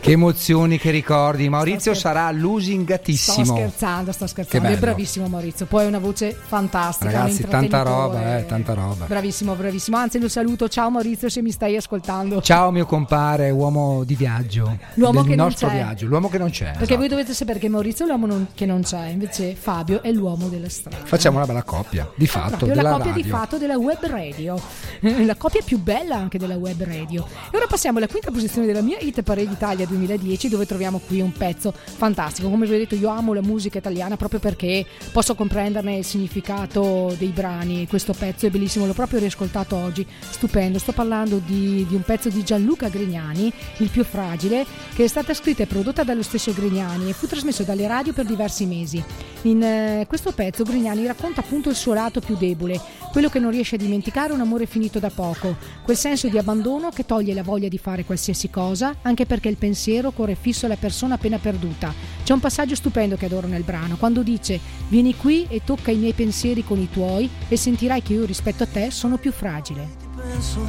Che 0.00 0.10
emozioni, 0.10 0.78
che 0.78 0.90
ricordi. 0.90 1.48
Maurizio 1.48 1.92
Sto 1.94 2.00
sarà 2.08 2.28
Sto 2.30 2.38
lusingatissimo. 2.38 3.54
scherzando, 3.54 4.10
sto 4.12 4.24
Che 4.24 4.30
scherzando. 4.30 4.68
È 4.68 4.76
bravissimo 4.76 5.28
Maurizio. 5.28 5.66
Poi 5.66 5.84
ha 5.84 5.88
una 5.88 5.98
voce 6.00 6.32
fantastica. 6.34 7.10
Ragazzi, 7.10 7.44
tanta 7.46 7.82
roba, 7.82 8.38
eh, 8.38 8.46
tanta 8.46 8.74
roba. 8.74 9.04
Bravissimo, 9.06 9.54
bravissimo. 9.54 9.96
Anzi, 9.96 10.18
lo 10.18 10.28
saluto. 10.28 10.68
Ciao 10.68 10.90
Maurizio, 10.90 11.28
se 11.28 11.40
mi 11.42 11.50
stai 11.52 11.76
ascoltando. 11.76 12.40
Ciao 12.42 12.70
mio 12.72 12.84
compare, 12.86 13.50
uomo 13.50 14.02
di 14.04 14.14
viaggio. 14.16 14.76
L'uomo 14.94 15.22
che 15.22 15.36
non 15.36 15.46
nostro 15.46 15.68
c'è. 15.68 15.74
viaggio, 15.74 16.06
l'uomo 16.06 16.28
che 16.28 16.38
non 16.38 16.50
c'è. 16.50 16.64
Perché 16.64 16.82
esatto. 16.82 16.96
voi 16.98 17.08
dovete 17.08 17.32
sapere 17.34 17.58
che 17.60 17.68
Maurizio 17.68 18.04
è 18.04 18.08
l'uomo 18.08 18.26
non- 18.26 18.48
che 18.54 18.66
non 18.66 18.82
c'è, 18.82 19.06
invece 19.06 19.54
Fabio 19.54 20.02
è 20.02 20.10
l'uomo 20.10 20.48
della 20.48 20.68
strada. 20.68 20.96
Facciamo 21.12 21.36
una 21.36 21.44
bella 21.44 21.62
coppia, 21.62 22.10
di 22.14 22.26
fatto, 22.26 22.56
proprio 22.56 22.68
della 22.74 22.82
la 22.82 22.90
coppia 22.96 23.10
radio. 23.10 23.22
di 23.22 23.28
fatto 23.28 23.58
della 23.58 23.76
web 23.76 24.06
radio, 24.06 24.58
Eh, 25.00 25.26
la 25.26 25.34
coppia 25.34 25.60
più 25.62 25.78
bella 25.78 26.16
anche 26.16 26.38
della 26.38 26.54
web 26.56 26.82
radio. 26.82 27.26
E 27.50 27.56
ora 27.56 27.66
passiamo 27.66 27.98
alla 27.98 28.06
quinta 28.06 28.30
posizione 28.30 28.66
della 28.66 28.80
mia 28.80 28.96
Hit 28.98 29.20
Parade 29.20 29.50
Italia 29.50 29.84
2010, 29.84 30.48
dove 30.48 30.64
troviamo 30.64 31.02
qui 31.06 31.20
un 31.20 31.32
pezzo 31.32 31.74
fantastico. 31.74 32.48
Come 32.48 32.66
vi 32.66 32.74
ho 32.74 32.78
detto, 32.78 32.94
io 32.94 33.10
amo 33.10 33.34
la 33.34 33.42
musica 33.42 33.76
italiana 33.76 34.16
proprio 34.16 34.40
perché 34.40 34.86
posso 35.12 35.34
comprenderne 35.34 35.98
il 35.98 36.04
significato 36.04 37.14
dei 37.18 37.28
brani. 37.28 37.86
Questo 37.86 38.14
pezzo 38.14 38.46
è 38.46 38.50
bellissimo, 38.50 38.86
l'ho 38.86 38.94
proprio 38.94 39.18
riascoltato 39.18 39.76
oggi, 39.76 40.06
stupendo. 40.30 40.78
Sto 40.78 40.92
parlando 40.92 41.42
di, 41.44 41.84
di 41.86 41.94
un 41.94 42.02
pezzo 42.02 42.30
di 42.30 42.42
Gianluca 42.42 42.88
Grignani, 42.88 43.52
Il 43.78 43.90
più 43.90 44.02
fragile, 44.02 44.64
che 44.94 45.04
è 45.04 45.08
stata 45.08 45.34
scritta 45.34 45.64
e 45.64 45.66
prodotta 45.66 46.04
dallo 46.04 46.22
stesso 46.22 46.54
Grignani 46.54 47.10
e 47.10 47.12
fu 47.12 47.26
trasmesso 47.26 47.64
dalle 47.64 47.86
radio 47.86 48.14
per 48.14 48.24
diversi 48.24 48.64
mesi. 48.64 49.04
In 49.42 49.62
eh, 49.62 50.04
questo 50.06 50.30
pezzo 50.32 50.62
Grignani 50.62 51.01
racconta 51.06 51.40
appunto 51.40 51.68
il 51.68 51.76
suo 51.76 51.94
lato 51.94 52.20
più 52.20 52.36
debole, 52.36 52.80
quello 53.10 53.28
che 53.28 53.38
non 53.38 53.50
riesce 53.50 53.74
a 53.74 53.78
dimenticare 53.78 54.32
un 54.32 54.40
amore 54.40 54.66
finito 54.66 54.98
da 54.98 55.10
poco, 55.10 55.56
quel 55.84 55.96
senso 55.96 56.28
di 56.28 56.38
abbandono 56.38 56.90
che 56.90 57.04
toglie 57.04 57.34
la 57.34 57.42
voglia 57.42 57.68
di 57.68 57.78
fare 57.78 58.04
qualsiasi 58.04 58.50
cosa, 58.50 58.96
anche 59.02 59.26
perché 59.26 59.48
il 59.48 59.56
pensiero 59.56 60.10
corre 60.12 60.34
fisso 60.34 60.66
alla 60.66 60.76
persona 60.76 61.14
appena 61.14 61.38
perduta. 61.38 61.92
C'è 62.22 62.32
un 62.32 62.40
passaggio 62.40 62.74
stupendo 62.74 63.16
che 63.16 63.26
adoro 63.26 63.46
nel 63.46 63.62
brano, 63.62 63.96
quando 63.96 64.22
dice 64.22 64.58
vieni 64.88 65.16
qui 65.16 65.46
e 65.48 65.62
tocca 65.64 65.90
i 65.90 65.96
miei 65.96 66.12
pensieri 66.12 66.64
con 66.64 66.78
i 66.78 66.90
tuoi 66.90 67.28
e 67.48 67.56
sentirai 67.56 68.02
che 68.02 68.14
io 68.14 68.24
rispetto 68.24 68.62
a 68.62 68.66
te 68.66 68.90
sono 68.90 69.18
più 69.18 69.32
fragile. 69.32 69.88
penso, 70.16 70.60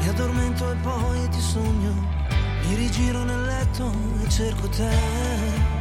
mi 0.00 0.08
addormento 0.08 0.70
e 0.70 0.76
poi 0.76 1.28
ti 1.30 1.40
sogno, 1.40 2.08
mi 2.68 2.74
rigiro 2.74 3.24
nel 3.24 3.42
letto 3.44 3.92
e 4.24 4.28
cerco 4.28 4.68
te. 4.68 5.71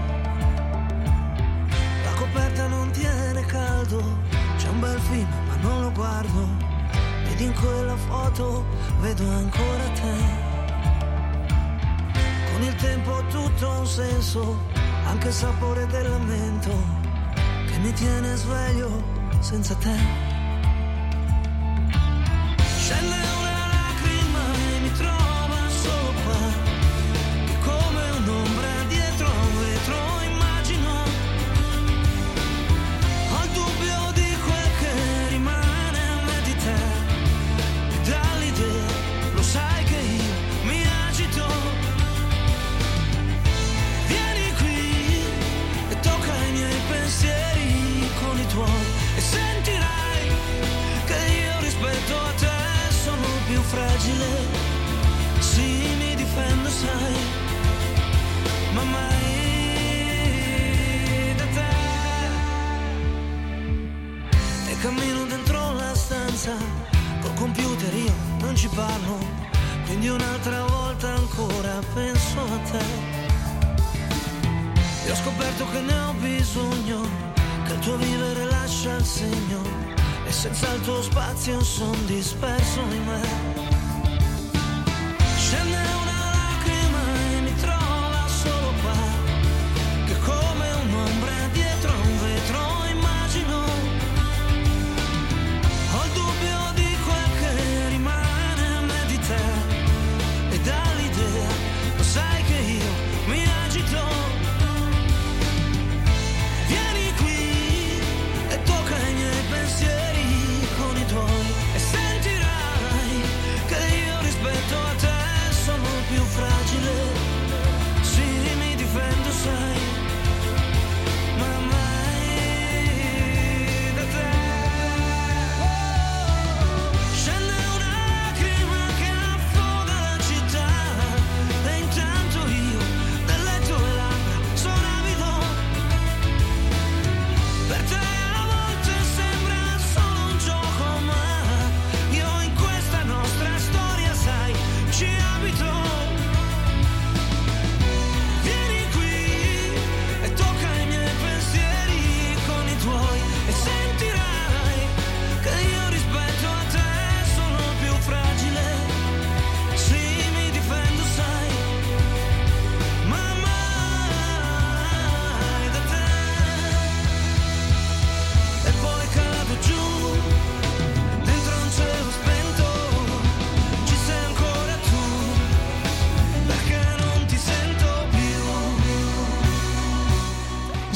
Coperta 2.34 2.65
non 2.67 2.89
tiene 2.91 3.46
caldo, 3.46 4.02
c'è 4.56 4.70
un 4.70 4.80
bel 4.80 4.98
film 5.02 5.28
ma 5.48 5.56
non 5.58 5.82
lo 5.82 5.91
guardo, 5.91 6.48
ed 7.26 7.41
in 7.41 7.54
quella 7.54 7.98
foto 7.98 8.65
vedo 9.02 9.30
ancora 9.30 9.84
te. 9.96 10.13
Con 12.54 12.62
il 12.63 12.76
tempo 12.76 13.22
tutto 13.30 13.70
ha 13.70 13.80
un 13.80 13.86
senso, 13.86 14.58
anche 15.08 15.28
il 15.28 15.34
sapore 15.34 15.86
del 15.88 16.10
lamento, 16.10 16.72
che 17.67 17.78
mi 17.80 17.91
tiene 17.91 18.34
sveglio 18.38 19.04
senza 19.41 19.76
te. 19.76 19.98
Scende 22.78 23.40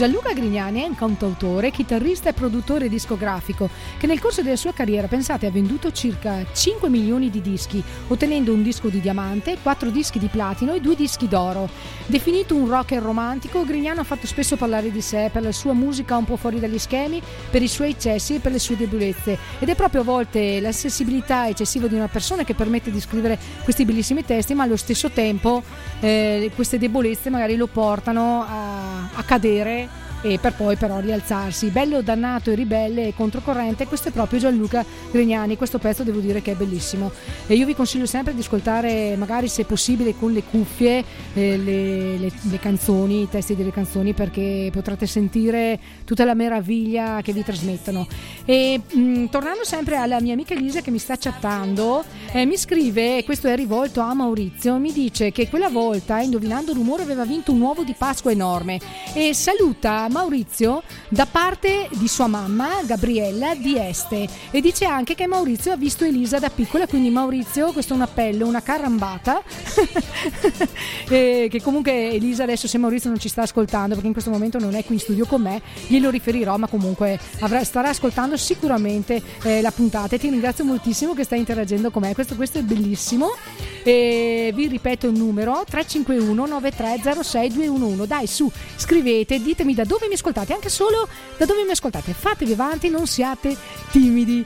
Gianluca 0.05 0.33
Grignani 0.33 0.81
è 0.81 0.85
un 0.85 0.93
cantautore, 0.93 1.71
chitarrista 1.71 2.29
e 2.29 2.33
produttore 2.33 2.89
discografico 2.89 3.67
che 3.97 4.05
nel 4.05 4.19
corso 4.19 4.43
della 4.43 4.55
sua 4.55 4.71
carriera, 4.71 5.07
pensate, 5.07 5.47
ha 5.47 5.49
venduto 5.49 5.91
circa 5.91 6.45
5 6.53 6.89
milioni 6.89 7.31
di 7.31 7.41
dischi, 7.41 7.83
ottenendo 8.09 8.53
un 8.53 8.61
disco 8.61 8.89
di 8.89 8.99
diamante, 8.99 9.57
4 9.59 9.89
dischi 9.89 10.19
di 10.19 10.27
platino 10.27 10.75
e 10.75 10.79
2 10.79 10.95
dischi 10.95 11.27
d'oro. 11.27 11.67
Definito 12.05 12.55
un 12.55 12.69
rocker 12.69 13.01
romantico, 13.01 13.65
Grignano 13.65 14.01
ha 14.01 14.03
fatto 14.03 14.27
spesso 14.27 14.57
parlare 14.57 14.91
di 14.91 15.01
sé 15.01 15.31
per 15.33 15.41
la 15.41 15.51
sua 15.51 15.73
musica 15.73 16.15
un 16.15 16.25
po' 16.25 16.37
fuori 16.37 16.59
dagli 16.59 16.77
schemi, 16.77 17.19
per 17.49 17.63
i 17.63 17.67
suoi 17.67 17.89
eccessi 17.89 18.35
e 18.35 18.39
per 18.39 18.51
le 18.51 18.59
sue 18.59 18.77
debolezze. 18.77 19.39
Ed 19.57 19.69
è 19.69 19.75
proprio 19.75 20.01
a 20.01 20.03
volte 20.03 20.59
la 20.59 20.71
sensibilità 20.71 21.47
eccessiva 21.47 21.87
di 21.87 21.95
una 21.95 22.09
persona 22.09 22.43
che 22.43 22.53
permette 22.53 22.91
di 22.91 23.01
scrivere 23.01 23.39
questi 23.63 23.85
bellissimi 23.85 24.23
testi, 24.23 24.53
ma 24.53 24.61
allo 24.65 24.77
stesso 24.77 25.09
tempo 25.09 25.63
eh, 25.99 26.51
queste 26.53 26.77
debolezze 26.77 27.31
magari 27.31 27.55
lo 27.55 27.65
portano 27.65 28.45
a, 28.47 29.09
a 29.15 29.23
cadere 29.23 29.94
e 30.25 30.39
per 30.39 30.53
poi 30.53 30.75
però 30.75 30.99
rialzarsi. 30.99 31.67
Bello, 31.67 32.01
dannato 32.01 32.49
e 32.49 32.55
ribelle 32.55 33.07
e 33.07 33.13
controcorrente, 33.15 33.85
questo 33.85 34.09
è 34.09 34.11
proprio 34.11 34.39
Gianluca 34.39 34.83
Grignani, 35.11 35.55
questo 35.55 35.77
pezzo 35.77 36.03
devo 36.03 36.19
dire 36.19 36.41
che 36.41 36.53
è 36.53 36.55
bellissimo 36.55 37.11
e 37.45 37.53
io 37.53 37.65
vi 37.65 37.75
consiglio 37.75 38.07
sempre 38.07 38.33
di 38.33 38.39
ascoltare 38.39 39.15
magari 39.17 39.47
se 39.47 39.65
possibile 39.65 40.15
con 40.17 40.31
le 40.31 40.41
cuffie 40.41 41.03
eh, 41.33 41.57
le, 41.57 42.17
le- 42.17 42.31
le 42.41 42.59
canzoni, 42.59 43.21
i 43.21 43.29
testi 43.29 43.55
delle 43.55 43.71
canzoni 43.71 44.13
perché 44.13 44.69
potrete 44.71 45.05
sentire 45.05 45.79
tutta 46.05 46.25
la 46.25 46.33
meraviglia 46.33 47.21
che 47.21 47.31
vi 47.31 47.43
trasmettono. 47.43 48.07
E 48.45 48.81
mh, 48.83 49.25
tornando 49.25 49.63
sempre 49.63 49.97
alla 49.97 50.19
mia 50.21 50.33
amica 50.33 50.55
Elisa 50.55 50.81
che 50.81 50.89
mi 50.89 50.97
sta 50.97 51.15
chattando, 51.17 52.03
eh, 52.31 52.45
mi 52.45 52.57
scrive, 52.57 53.23
questo 53.23 53.47
è 53.47 53.55
rivolto 53.55 54.01
a 54.01 54.13
Maurizio, 54.15 54.77
mi 54.77 54.91
dice 54.91 55.31
che 55.31 55.49
quella 55.49 55.69
volta, 55.69 56.19
indovinando 56.19 56.71
il 56.71 56.77
rumore, 56.77 57.03
aveva 57.03 57.25
vinto 57.25 57.51
un 57.51 57.61
uovo 57.61 57.83
di 57.83 57.93
Pasqua 57.95 58.31
enorme 58.31 58.79
e 59.13 59.35
saluta 59.35 60.07
Maurizio 60.15 60.81
da 61.09 61.25
parte 61.25 61.89
di 61.91 62.07
sua 62.07 62.27
mamma 62.27 62.81
Gabriella 62.85 63.53
di 63.53 63.77
Este. 63.77 64.25
E 64.49 64.61
dice 64.61 64.85
anche 64.85 65.13
che 65.13 65.27
Maurizio 65.27 65.73
ha 65.73 65.75
visto 65.75 66.05
Elisa 66.05 66.39
da 66.39 66.49
piccola, 66.49 66.87
quindi 66.87 67.09
Maurizio, 67.09 67.73
questo 67.73 67.91
è 67.91 67.95
un 67.97 68.03
appello, 68.03 68.47
una 68.47 68.61
carambata, 68.61 69.41
che 71.05 71.59
comunque 71.61 72.11
Elisa 72.11 72.43
adesso 72.43 72.65
se 72.65 72.77
Maurizio 72.77 73.09
non 73.09 73.19
ci 73.19 73.27
sta 73.27 73.41
ascoltando 73.41 73.89
perché 73.89 74.07
in 74.07 74.13
questo 74.13 74.31
momento 74.31 74.57
non 74.57 74.73
è 74.73 74.85
qui 74.85 74.95
in 74.95 75.01
studio 75.01 75.25
con 75.25 75.41
me, 75.41 75.61
glielo 75.87 76.09
riferirò, 76.09 76.55
ma 76.55 76.67
comunque 76.67 77.19
avrà- 77.39 77.65
starà 77.65 77.89
ascoltando 77.89 78.37
sicuramente 78.37 79.21
eh, 79.43 79.61
la 79.61 79.71
puntata. 79.71 80.15
E 80.15 80.19
ti 80.19 80.29
ringrazio 80.29 80.63
moltissimo 80.63 81.13
che 81.13 81.25
stai 81.25 81.39
interagendo 81.39 81.91
con 81.91 82.03
me, 82.03 82.13
questo, 82.13 82.35
questo 82.35 82.59
è 82.59 82.61
bellissimo 82.61 83.31
e 83.87 84.51
vi 84.55 84.67
ripeto 84.67 85.05
il 85.05 85.15
numero 85.15 85.63
351 85.63 86.47
9306 86.47 87.53
211 87.53 88.07
dai 88.07 88.25
su 88.25 88.51
scrivete 88.77 89.39
ditemi 89.39 89.75
da 89.75 89.83
dove 89.83 90.07
mi 90.07 90.15
ascoltate 90.15 90.53
anche 90.53 90.69
solo 90.69 91.07
da 91.37 91.45
dove 91.45 91.63
mi 91.63 91.69
ascoltate. 91.69 92.13
Fatevi 92.13 92.53
avanti 92.53 92.89
non 92.89 93.05
siate 93.05 93.55
timidi. 93.91 94.43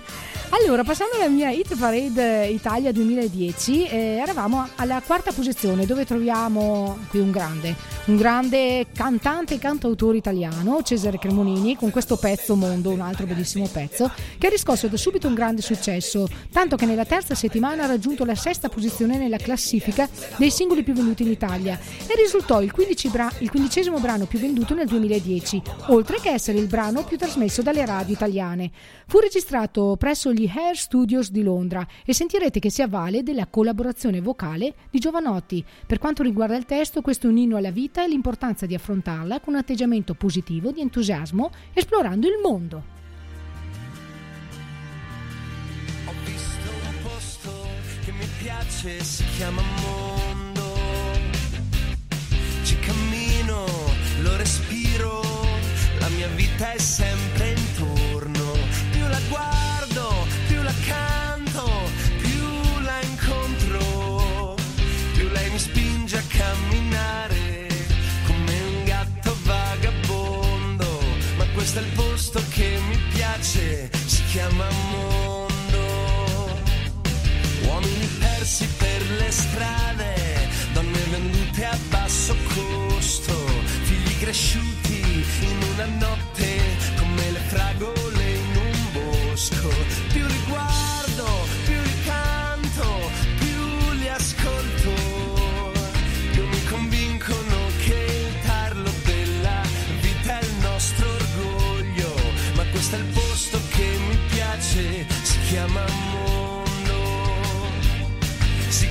Allora 0.52 0.84
passando 0.84 1.16
alla 1.16 1.30
mia 1.30 1.52
Hit 1.52 1.78
Parade 1.78 2.48
Italia 2.48 2.92
2010 2.92 3.86
eh, 3.86 3.98
eravamo 4.20 4.68
alla 4.78 5.00
quarta 5.06 5.32
posizione 5.32 5.86
dove 5.86 6.06
troviamo 6.06 6.98
qui 7.10 7.20
un 7.20 7.30
grande 7.30 7.76
un 8.06 8.16
grande 8.16 8.88
cantante 8.92 9.54
e 9.54 9.60
cantautore 9.60 10.18
italiano 10.18 10.82
Cesare 10.82 11.20
Cremonini 11.20 11.76
con 11.76 11.92
questo 11.92 12.18
pezzo 12.18 12.56
Mondo 12.56 12.90
un 12.90 13.02
altro 13.02 13.28
bellissimo 13.28 13.68
pezzo 13.72 14.12
che 14.40 14.48
ha 14.48 14.50
riscosso 14.50 14.88
da 14.88 14.98
subito 14.98 15.28
un 15.28 15.36
grande 15.36 15.62
successo 15.62 16.28
tanto 16.52 16.76
che 16.76 16.88
nella 16.88 17.06
terza 17.06 17.36
settimana 17.36 17.84
ha 17.84 17.88
raggiunto 17.88 18.26
la 18.26 18.36
sesta 18.36 18.70
posizione 18.70 19.20
nella 19.30 19.38
classifica 19.38 20.10
dei 20.38 20.50
singoli 20.50 20.82
più 20.82 20.94
venduti 20.94 21.22
in 21.22 21.30
Italia 21.30 21.80
e 21.80 22.16
risultò 22.16 22.62
il, 22.62 22.72
15 22.72 23.10
bra- 23.10 23.32
il 23.40 23.50
quindicesimo 23.50 24.00
brano 24.00 24.26
più 24.26 24.40
venduto 24.40 24.74
nel 24.74 24.88
2010, 24.88 25.62
oltre 25.88 26.20
che 26.20 26.32
essere 26.32 26.58
il 26.58 26.68
brano 26.68 27.04
più 27.04 27.16
trasmesso 27.16 27.62
dalle 27.62 27.86
radio 27.86 28.14
italiane. 28.14 28.72
Fu 29.08 29.20
registrato 29.20 29.96
presso 29.98 30.34
gli 30.34 30.50
Hair 30.54 30.76
Studios 30.76 31.30
di 31.30 31.44
Londra 31.44 31.86
e 32.04 32.14
sentirete 32.14 32.60
che 32.60 32.72
si 32.72 32.82
avvale 32.82 33.22
della 33.24 33.48
collaborazione 33.48 34.20
vocale 34.20 34.74
di 34.90 35.00
Giovanotti. 35.00 35.64
Per 35.86 36.00
quanto 36.00 36.24
riguarda 36.24 36.58
il 36.58 36.66
testo, 36.66 37.02
questo 37.02 37.28
è 37.28 37.30
un 37.30 37.38
inno 37.38 37.58
alla 37.58 37.72
vita 37.72 38.04
e 38.04 38.08
l'importanza 38.08 38.66
di 38.66 38.74
affrontarla 38.74 39.40
con 39.40 39.54
un 39.54 39.60
atteggiamento 39.60 40.16
positivo, 40.16 40.72
di 40.72 40.82
entusiasmo, 40.82 41.52
esplorando 41.74 42.28
il 42.28 42.40
mondo. 42.42 42.99
Piace, 48.80 49.04
si 49.04 49.24
chiama 49.36 49.62
mondo. 49.82 50.78
Ci 52.64 52.80
cammino, 52.80 53.66
lo 54.22 54.36
respiro, 54.38 55.22
la 56.00 56.08
mia 56.10 56.28
vita 56.28 56.72
è 56.72 56.78
sempre 56.78 57.52
intorno. 57.52 58.54
Più 58.92 59.06
la 59.08 59.20
guardo, 59.28 60.26
più 60.48 60.62
la 60.62 60.74
canto, 60.86 61.70
più 62.22 62.80
la 62.82 63.02
incontro, 63.02 64.56
più 65.14 65.28
lei 65.28 65.50
mi 65.50 65.60
spinge 65.60 66.18
a 66.18 66.24
camminare 66.28 67.68
come 68.26 68.60
un 68.62 68.84
gatto 68.86 69.36
vagabondo. 69.44 71.00
Ma 71.38 71.46
questo 71.54 71.80
è 71.80 71.82
il 71.82 71.92
posto 71.92 72.42
che 72.50 72.80
mi 72.88 72.98
piace, 73.14 73.90
si 74.06 74.24
chiama 74.26 74.68
mondo. 74.92 75.39
Uomini 77.70 78.08
persi 78.18 78.68
per 78.78 79.02
le 79.20 79.30
strade, 79.30 80.50
donne 80.74 81.04
vendute 81.12 81.66
a 81.66 81.78
basso 81.90 82.36
costo, 82.56 83.36
figli 83.84 84.18
cresciuti 84.18 85.24
in 85.42 85.58
una 85.74 85.86
notte 85.86 86.62
come 86.98 87.32
le 87.32 87.40
fragole 87.48 88.24
in 88.24 88.56
un 88.58 88.92
bosco. 88.92 89.70
Più 90.12 90.26
li 90.26 90.42
guardo, 90.48 91.28
più 91.66 91.80
li 91.80 92.04
canto, 92.06 93.12
più 93.38 93.92
li 94.00 94.10
ascolto, 94.10 95.72
più 96.32 96.48
mi 96.48 96.64
convincono 96.66 97.58
che 97.86 98.28
il 98.28 98.48
tarlo 98.48 98.92
della 99.06 99.62
vita 100.02 100.40
è 100.40 100.44
il 100.44 100.56
nostro 100.62 101.08
orgoglio. 101.08 102.16
Ma 102.56 102.64
questo 102.72 102.96
è 102.96 103.00
il 103.00 103.06
posto 103.06 103.60
che 103.70 103.98
mi 104.08 104.18
piace, 104.32 105.06
si 105.22 105.38
chiama 105.50 105.82
mondo. 105.82 106.09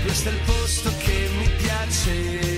Questo 0.09 0.30
è 0.30 0.32
il 0.32 0.38
posto 0.46 0.90
che 0.96 1.28
mi 1.36 1.50
piace. 1.59 2.57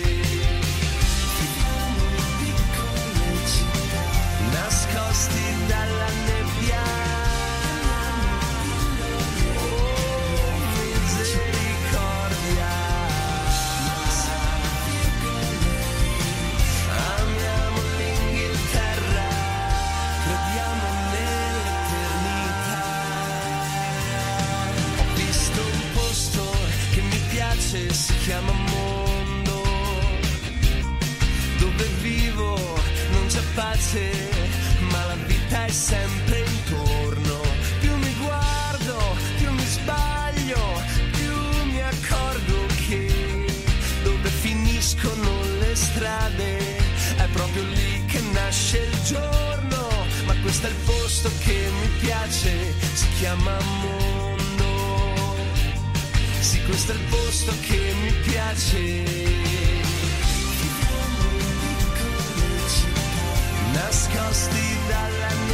Pace, 33.91 34.11
ma 34.91 35.05
la 35.07 35.17
vita 35.27 35.65
è 35.65 35.71
sempre 35.71 36.41
intorno. 36.41 37.41
Più 37.81 37.95
mi 37.97 38.15
guardo, 38.15 39.17
più 39.39 39.51
mi 39.51 39.65
sbaglio, 39.65 40.83
più 41.13 41.65
mi 41.65 41.81
accorgo 41.81 42.67
che 42.89 43.47
dove 44.03 44.29
finiscono 44.29 45.31
le 45.59 45.75
strade 45.75 46.59
è 47.17 47.27
proprio 47.33 47.63
lì 47.63 48.05
che 48.07 48.21
nasce 48.33 48.79
il 48.79 49.03
giorno. 49.05 49.89
Ma 50.25 50.35
questo 50.43 50.67
è 50.67 50.71
il 50.71 50.77
posto 50.85 51.31
che 51.41 51.69
mi 51.81 51.89
piace, 52.01 52.75
si 52.93 53.07
chiama 53.19 53.57
mondo. 53.83 54.69
Sì, 56.41 56.63
questo 56.63 56.93
è 56.93 56.95
il 56.95 57.03
posto 57.09 57.53
che 57.61 57.95
mi 58.03 58.13
piace. 58.31 59.90
Nascosti 63.91 64.79
dalla 64.87 65.50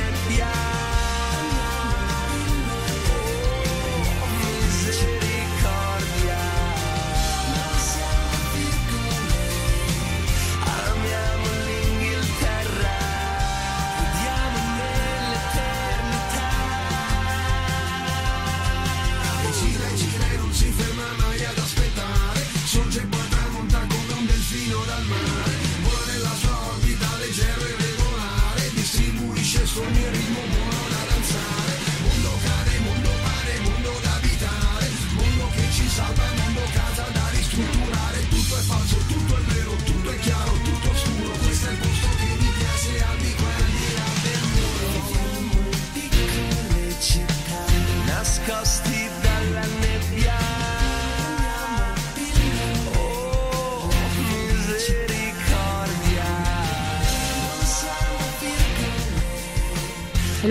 Sonneremo 29.77 30.66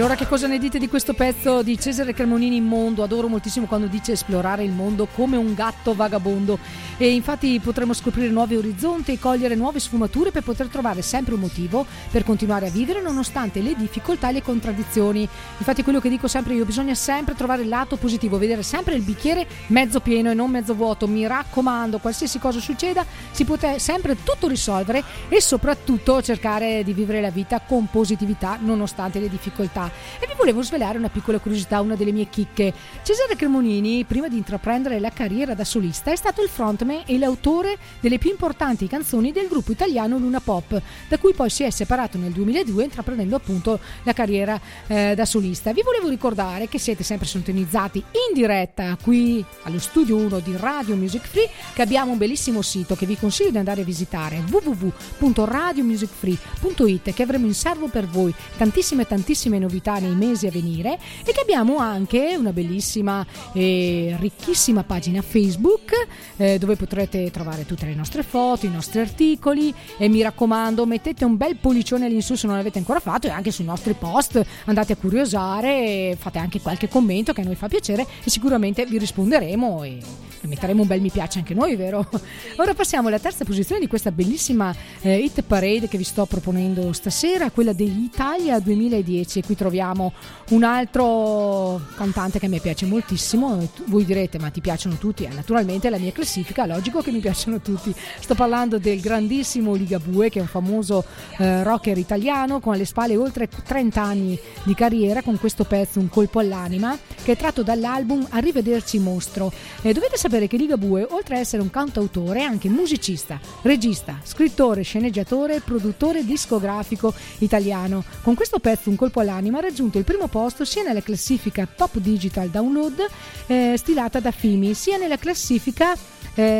allora 0.06 0.20
che 0.20 0.30
cosa 0.30 0.46
ne 0.46 0.60
dite 0.60 0.78
di 0.78 0.88
questo 0.88 1.16
pezzo 1.16 1.64
di 1.64 1.80
Cesare 1.80 2.14
Cremonini 2.14 2.58
in 2.58 2.66
mondo? 2.66 3.02
Adoro 3.02 3.28
moltissimo 3.28 3.66
quando 3.66 3.88
dice 3.88 4.12
esplorare 4.12 4.64
il 4.64 4.70
mondo 4.70 5.08
come 5.08 5.36
un 5.36 5.56
gatto 5.56 5.96
vagabondo 5.96 6.60
e 6.98 7.14
infatti 7.14 7.60
potremo 7.60 7.94
scoprire 7.94 8.30
nuovi 8.30 8.56
orizzonti 8.56 9.12
e 9.12 9.20
cogliere 9.20 9.56
nuove 9.56 9.80
sfumature 9.80 10.32
per 10.32 10.44
poter 10.44 10.68
trovare 10.68 11.02
sempre 11.02 11.34
un 11.34 11.42
motivo 11.42 11.86
per 12.10 12.24
continuare 12.24 12.68
a 12.68 12.70
vivere 12.70 13.02
nonostante 13.02 13.62
le 13.62 13.76
difficoltà 13.76 14.30
e 14.30 14.34
le 14.34 14.42
contraddizioni. 14.42 15.28
Infatti 15.58 15.84
quello 15.84 16.00
che 16.00 16.10
dico 16.10 16.28
sempre 16.28 16.54
io, 16.54 16.64
bisogna 16.64 16.96
sempre 16.96 17.36
trovare 17.36 17.64
il 17.64 17.68
lato 17.68 17.98
positivo, 17.98 18.38
vedere 18.38 18.64
sempre 18.64 18.96
il 18.96 19.02
bicchiere 19.02 19.46
mezzo 19.68 20.00
pieno 20.00 20.32
e 20.32 20.34
non 20.34 20.50
mezzo 20.50 20.74
vuoto. 20.74 21.08
Mi 21.08 21.28
raccomando, 21.28 22.00
qualsiasi 22.00 22.40
cosa 22.40 22.60
succeda, 22.60 23.06
si 23.32 23.46
te- 23.60 23.80
sempre 23.80 24.16
tutto 24.24 24.48
risolvere 24.48 25.04
e 25.28 25.42
soprattutto 25.42 26.22
cercare 26.22 26.84
di 26.84 26.94
vivere 26.94 27.20
la 27.20 27.30
vita 27.30 27.60
con 27.60 27.88
positività 27.90 28.58
nonostante 28.62 29.20
le 29.20 29.30
difficoltà. 29.30 29.92
E 30.20 30.28
vi 30.28 30.34
volevo 30.38 30.62
svelare 30.62 30.98
una 30.98 31.10
piccola 31.10 31.40
curiosità, 31.40 31.82
una 31.82 31.96
delle 31.96 32.12
mie 32.12 32.30
chicche. 32.30 32.74
Cesare 33.04 33.36
Cremonini, 33.36 34.06
prima 34.06 34.30
di 34.30 34.38
intraprendere 34.38 35.00
la 35.00 35.10
carriera 35.10 35.54
da 35.54 35.66
solista, 35.66 36.12
è 36.12 36.16
stato 36.16 36.42
il 36.42 36.50
frontman 36.50 36.84
e 37.06 37.18
l'autore 37.18 37.78
delle 38.00 38.18
più 38.18 38.30
importanti 38.30 38.88
canzoni 38.88 39.32
del 39.32 39.48
gruppo 39.48 39.72
italiano 39.72 40.18
Luna 40.18 40.40
Pop, 40.40 40.82
da 41.08 41.18
cui 41.18 41.34
poi 41.34 41.50
si 41.50 41.64
è 41.64 41.70
separato 41.70 42.18
nel 42.18 42.32
2002 42.32 42.84
intraprendendo 42.84 43.36
appunto 43.36 43.80
la 44.04 44.14
carriera 44.14 44.60
eh, 44.88 45.14
da 45.16 45.26
solista. 45.26 45.74
Vi 45.74 45.82
volevo 45.82 46.10
ricordare 46.10 46.68
che 46.68 46.80
siete 46.80 47.04
sempre 47.04 47.28
sintonizzati 47.28 47.98
in 47.98 48.34
diretta 48.34 48.98
qui 49.02 49.44
allo 49.64 49.80
studio 49.80 50.16
1 50.18 50.40
di 50.40 50.56
Radio 50.58 50.96
Music 50.96 51.26
Free, 51.26 51.50
che 51.74 51.82
abbiamo 51.82 52.12
un 52.12 52.18
bellissimo 52.18 52.62
sito 52.62 52.96
che 52.96 53.06
vi 53.06 53.18
consiglio 53.18 53.52
di 53.52 53.58
andare 53.58 53.82
a 53.82 53.86
visitare 53.86 54.44
www.radiomusicfree.it 54.50 57.14
che 57.14 57.24
avremo 57.24 57.46
in 57.46 57.54
serbo 57.54 57.88
per 57.88 58.08
voi 58.08 58.34
tantissime 58.58 59.06
tantissime 59.06 59.60
novità 59.60 60.00
nei 60.00 60.16
mesi 60.16 60.48
a 60.48 60.52
venire 60.52 60.98
e 61.26 61.32
che 61.32 61.42
abbiamo 61.42 61.78
anche 61.78 62.36
una 62.38 62.52
bellissima 62.52 63.26
e 63.54 64.16
ricchissima 64.20 64.84
pagina 64.84 65.22
Facebook 65.22 65.92
eh, 66.38 66.58
dove 66.58 66.75
potrete 66.76 67.32
trovare 67.32 67.66
tutte 67.66 67.86
le 67.86 67.96
nostre 67.96 68.24
foto, 68.24 68.66
i 68.66 68.70
nostri 68.70 69.00
articoli 69.00 69.74
e 69.98 70.08
mi 70.08 70.22
raccomando 70.22 70.86
mettete 70.86 71.26
un 71.26 71.38
bel 71.38 71.56
pollicione 71.58 72.06
all'insù 72.06 72.36
se 72.36 72.48
non 72.48 72.56
l'avete 72.56 72.78
ancora 72.78 73.00
fatto 73.00 73.28
e 73.28 73.30
anche 73.30 73.52
sui 73.52 73.66
nostri 73.66 73.94
post 73.94 74.44
andate 74.66 74.94
a 74.94 74.96
curiosare, 74.96 76.16
fate 76.20 76.40
anche 76.40 76.62
qualche 76.62 76.88
commento 76.88 77.34
che 77.34 77.42
a 77.42 77.44
noi 77.44 77.56
fa 77.56 77.68
piacere 77.68 78.06
e 78.24 78.30
sicuramente 78.30 78.86
vi 78.86 78.98
risponderemo 78.98 79.84
e 79.84 80.00
metteremo 80.46 80.82
un 80.82 80.88
bel 80.88 81.02
mi 81.02 81.10
piace 81.10 81.40
anche 81.40 81.54
noi, 81.54 81.76
vero? 81.76 82.08
Ora 82.58 82.74
passiamo 82.74 83.08
alla 83.08 83.20
terza 83.20 83.44
posizione 83.44 83.82
di 83.82 83.88
questa 83.88 84.12
bellissima 84.12 84.74
eh, 85.02 85.18
hit 85.18 85.42
parade 85.44 85.88
che 85.88 85.98
vi 85.98 86.04
sto 86.04 86.26
proponendo 86.26 86.94
stasera, 86.94 87.52
quella 87.52 87.74
dell'Italia 87.74 88.60
2010. 88.60 89.40
E 89.40 89.44
qui 89.44 89.56
troviamo 89.56 90.14
un 90.50 90.64
altro 90.64 91.82
cantante 91.96 92.40
che 92.40 92.48
mi 92.48 92.60
piace 92.60 92.86
moltissimo. 92.86 93.68
Voi 93.86 94.06
direte, 94.06 94.40
ma 94.40 94.50
ti 94.50 94.62
piacciono 94.62 94.96
tutti? 94.96 95.24
Eh, 95.24 95.30
naturalmente 95.30 95.90
la 95.90 95.98
mia 95.98 96.12
classifica, 96.12 96.65
logico 96.66 97.02
che 97.02 97.12
mi 97.12 97.20
piacciono 97.20 97.60
tutti. 97.60 97.94
Sto 98.20 98.36
parlando 98.36 98.78
del 98.78 99.00
grandissimo 99.00 99.74
Ligabue, 99.74 100.30
che 100.30 100.40
è 100.40 100.42
un 100.42 100.48
famoso 100.48 101.04
eh, 101.38 101.64
rocker 101.64 101.98
italiano 101.98 102.60
con 102.60 102.74
alle 102.74 102.86
spalle 102.86 103.16
oltre 103.16 103.48
30 103.48 104.02
anni 104.02 104.40
di 104.64 104.74
carriera 104.74 105.22
con 105.22 105.40
questo 105.40 105.64
pezzo 105.64 106.00
Un 106.00 106.10
colpo 106.10 106.40
all'anima, 106.40 106.98
che 107.24 107.34
è 107.34 107.38
tratto 107.38 107.64
dall'album 107.64 108.26
Arrivederci 108.30 109.00
mostro. 109.00 109.52
Eh, 109.82 109.94
dovete 109.94 110.18
sapere 110.18 110.48
che 110.48 110.58
Ligabue, 110.58 111.08
oltre 111.10 111.36
ad 111.36 111.42
essere 111.42 111.62
un 111.62 111.70
cantautore, 111.70 112.40
è 112.40 112.44
anche 112.44 112.70
musicista, 112.70 113.40
regista, 113.62 114.20
scrittore, 114.24 114.82
sceneggiatore 114.82 115.56
e 115.56 115.62
produttore 115.62 116.26
discografico 116.26 117.14
italiano. 117.40 118.04
Con 118.22 118.36
questo 118.36 118.60
pezzo, 118.60 118.90
Un 118.90 118.96
colpo 118.96 119.20
all'anima, 119.20 119.58
ha 119.58 119.62
raggiunto 119.62 119.98
il 119.98 120.04
primo 120.04 120.28
posto 120.28 120.66
sia 120.66 120.84
nella 120.84 121.02
classifica 121.02 121.68
Top 121.74 121.98
Digital 121.98 122.50
Download 122.50 123.06
eh, 123.48 123.76
stilata 123.78 124.20
da 124.20 124.32
Fimi, 124.32 124.74
sia 124.74 124.98
nella 124.98 125.18
classifica 125.18 125.96
eh, 126.36 126.55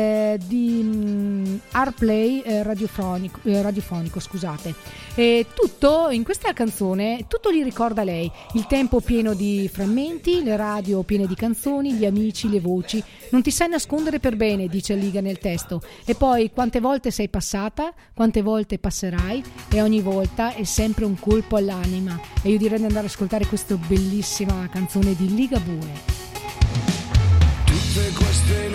di 0.46 0.82
mh, 0.82 1.60
Airplay 1.72 2.40
eh, 2.40 2.62
radiofonico, 2.62 3.40
eh, 3.44 3.62
radiofonico 3.62 4.20
scusate. 4.20 4.74
E 5.14 5.46
tutto 5.54 6.08
in 6.10 6.24
questa 6.24 6.52
canzone, 6.52 7.24
tutto 7.26 7.50
gli 7.50 7.62
ricorda 7.62 8.04
lei, 8.04 8.30
il 8.52 8.66
tempo 8.66 9.00
pieno 9.00 9.34
di 9.34 9.68
frammenti, 9.72 10.42
le 10.42 10.56
radio 10.56 11.02
piene 11.02 11.26
di 11.26 11.34
canzoni, 11.34 11.94
gli 11.94 12.04
amici, 12.04 12.50
le 12.50 12.60
voci. 12.60 13.02
Non 13.30 13.42
ti 13.42 13.50
sai 13.50 13.68
nascondere 13.68 14.20
per 14.20 14.36
bene, 14.36 14.68
dice 14.68 14.94
Liga 14.94 15.20
nel 15.20 15.38
testo. 15.38 15.80
E 16.04 16.14
poi 16.14 16.50
quante 16.52 16.80
volte 16.80 17.10
sei 17.10 17.28
passata, 17.28 17.92
quante 18.14 18.42
volte 18.42 18.78
passerai 18.78 19.42
e 19.70 19.80
ogni 19.80 20.00
volta 20.00 20.54
è 20.54 20.64
sempre 20.64 21.04
un 21.04 21.18
colpo 21.18 21.56
all'anima. 21.56 22.20
E 22.42 22.50
io 22.50 22.58
direi 22.58 22.78
di 22.78 22.84
andare 22.84 23.06
ad 23.06 23.12
ascoltare 23.12 23.46
questa 23.46 23.74
bellissima 23.76 24.68
canzone 24.70 25.14
di 25.16 25.34
Liga 25.34 25.58
Bue. 25.58 26.14
Tutte 27.64 28.12
queste 28.14 28.65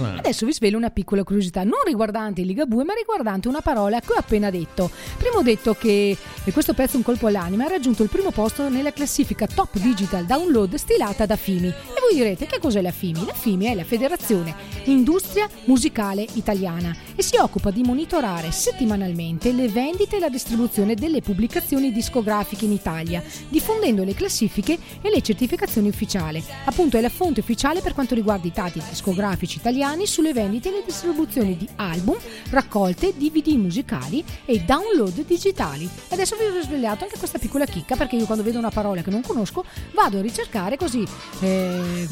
Adesso 0.00 0.46
vi 0.46 0.52
svelo 0.52 0.76
una 0.76 0.90
piccola 0.90 1.22
curiosità, 1.22 1.62
non 1.64 1.80
riguardante 1.84 2.42
Ligabue, 2.42 2.84
ma 2.84 2.94
riguardante 2.94 3.48
una 3.48 3.60
parola 3.60 4.00
che 4.00 4.12
ho 4.12 4.16
appena 4.16 4.50
detto. 4.50 4.90
Prima 5.18 5.36
ho 5.36 5.42
detto 5.42 5.74
che 5.74 6.16
questo 6.52 6.72
pezzo 6.72 6.96
Un 6.96 7.02
colpo 7.02 7.26
all'anima 7.26 7.66
ha 7.66 7.68
raggiunto 7.68 8.02
il 8.02 8.08
primo 8.08 8.30
posto 8.30 8.68
nella 8.68 8.92
classifica 8.92 9.46
Top 9.46 9.76
Digital 9.78 10.24
Download 10.24 10.74
stilata 10.74 11.26
da 11.26 11.36
FIMI. 11.36 11.68
E 11.68 12.00
voi 12.00 12.14
direte 12.14 12.46
che 12.46 12.58
cos'è 12.58 12.80
la 12.80 12.90
FIMI? 12.90 13.26
La 13.26 13.34
FIMI 13.34 13.66
è 13.66 13.74
la 13.74 13.84
Federazione 13.84 14.54
Industria 14.84 15.48
Musicale 15.66 16.26
Italiana 16.34 16.96
e 17.14 17.22
si 17.22 17.36
occupa 17.36 17.70
di 17.70 17.82
monitorare 17.82 18.50
settimanalmente 18.50 19.52
le 19.52 19.68
vendite 19.68 20.16
e 20.16 20.20
la 20.20 20.28
distribuzione 20.28 20.94
delle 20.94 21.20
pubblicazioni 21.20 21.92
discografiche 21.92 22.64
in 22.64 22.72
Italia, 22.72 23.22
diffondendo 23.48 24.04
le 24.04 24.14
classifiche 24.14 24.78
e 25.00 25.10
le 25.10 25.20
certificazioni 25.22 25.88
ufficiali. 25.88 26.42
Appunto 26.64 26.96
è 26.96 27.00
la 27.00 27.08
fonte 27.08 27.40
ufficiale 27.40 27.80
per 27.80 27.94
quanto 27.94 28.14
riguarda 28.14 28.46
i 28.46 28.52
dati 28.54 28.82
discografici 28.88 29.58
italiani 29.58 29.80
sulle 30.06 30.32
vendite 30.32 30.68
e 30.68 30.72
le 30.72 30.82
distribuzioni 30.84 31.56
di 31.56 31.68
album, 31.76 32.16
raccolte, 32.50 33.14
DVD 33.16 33.48
musicali 33.56 34.24
e 34.44 34.60
download 34.60 35.24
digitali. 35.24 35.88
Adesso 36.10 36.36
vi 36.36 36.44
ho 36.44 36.62
svegliato 36.62 37.04
anche 37.04 37.18
questa 37.18 37.38
piccola 37.38 37.64
chicca 37.64 37.96
perché 37.96 38.16
io 38.16 38.26
quando 38.26 38.44
vedo 38.44 38.58
una 38.58 38.70
parola 38.70 39.02
che 39.02 39.10
non 39.10 39.22
conosco 39.22 39.64
vado 39.92 40.18
a 40.18 40.22
ricercare 40.22 40.76
così 40.76 41.04
eh, 41.40 42.06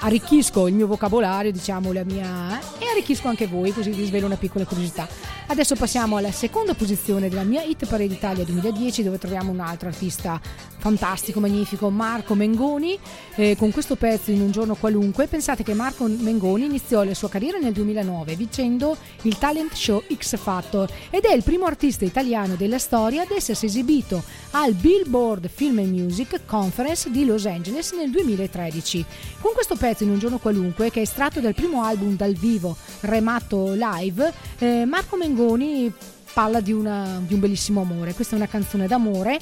arricchisco 0.00 0.68
il 0.68 0.74
mio 0.74 0.86
vocabolario, 0.86 1.50
diciamo 1.50 1.92
la 1.92 2.04
mia 2.04 2.60
e 2.78 2.86
arricchisco 2.90 3.26
anche 3.26 3.46
voi 3.46 3.72
così 3.72 3.90
vi 3.90 4.04
svelo 4.04 4.26
una 4.26 4.36
piccola 4.36 4.64
curiosità. 4.64 5.08
Adesso 5.46 5.74
passiamo 5.74 6.16
alla 6.16 6.32
seconda 6.32 6.74
posizione 6.74 7.28
della 7.28 7.42
mia 7.42 7.62
Hit 7.62 7.86
Parade 7.86 8.12
Italia 8.12 8.44
2010 8.44 9.02
dove 9.02 9.18
troviamo 9.18 9.50
un 9.50 9.60
altro 9.60 9.88
artista 9.88 10.40
fantastico, 10.84 11.40
magnifico, 11.40 11.88
Marco 11.88 12.34
Mengoni 12.34 12.98
eh, 13.36 13.56
con 13.56 13.70
questo 13.70 13.96
pezzo 13.96 14.30
in 14.30 14.42
un 14.42 14.50
giorno 14.50 14.74
qualunque. 14.74 15.26
Pensate 15.26 15.62
che 15.62 15.72
Marco 15.72 16.06
Mengoni 16.06 16.66
iniziò 16.66 17.02
la 17.04 17.14
sua 17.14 17.30
carriera 17.30 17.56
nel 17.56 17.72
2009 17.72 18.36
vincendo 18.36 18.94
il 19.22 19.38
talent 19.38 19.72
show 19.72 20.02
X 20.14 20.36
Factor 20.36 20.86
ed 21.08 21.24
è 21.24 21.32
il 21.32 21.42
primo 21.42 21.64
artista 21.64 22.04
italiano 22.04 22.54
della 22.54 22.76
storia 22.76 23.22
ad 23.22 23.30
essersi 23.30 23.64
esibito 23.64 24.22
al 24.50 24.74
Billboard 24.74 25.48
Film 25.48 25.78
and 25.78 25.98
Music 25.98 26.40
Conference 26.44 27.10
di 27.10 27.24
Los 27.24 27.46
Angeles 27.46 27.92
nel 27.92 28.10
2013. 28.10 29.06
Con 29.40 29.54
questo 29.54 29.76
pezzo 29.76 30.04
in 30.04 30.10
un 30.10 30.18
giorno 30.18 30.36
qualunque 30.36 30.90
che 30.90 30.98
è 30.98 31.04
estratto 31.04 31.40
dal 31.40 31.54
primo 31.54 31.82
album 31.82 32.14
dal 32.14 32.34
vivo 32.34 32.76
Remato 33.00 33.72
Live, 33.72 34.30
eh, 34.58 34.84
Marco 34.84 35.16
Mengoni 35.16 35.90
parla 36.34 36.60
di, 36.60 36.72
una, 36.72 37.22
di 37.24 37.32
un 37.32 37.40
bellissimo 37.40 37.80
amore. 37.80 38.12
Questa 38.12 38.34
è 38.34 38.36
una 38.36 38.48
canzone 38.48 38.86
d'amore 38.86 39.38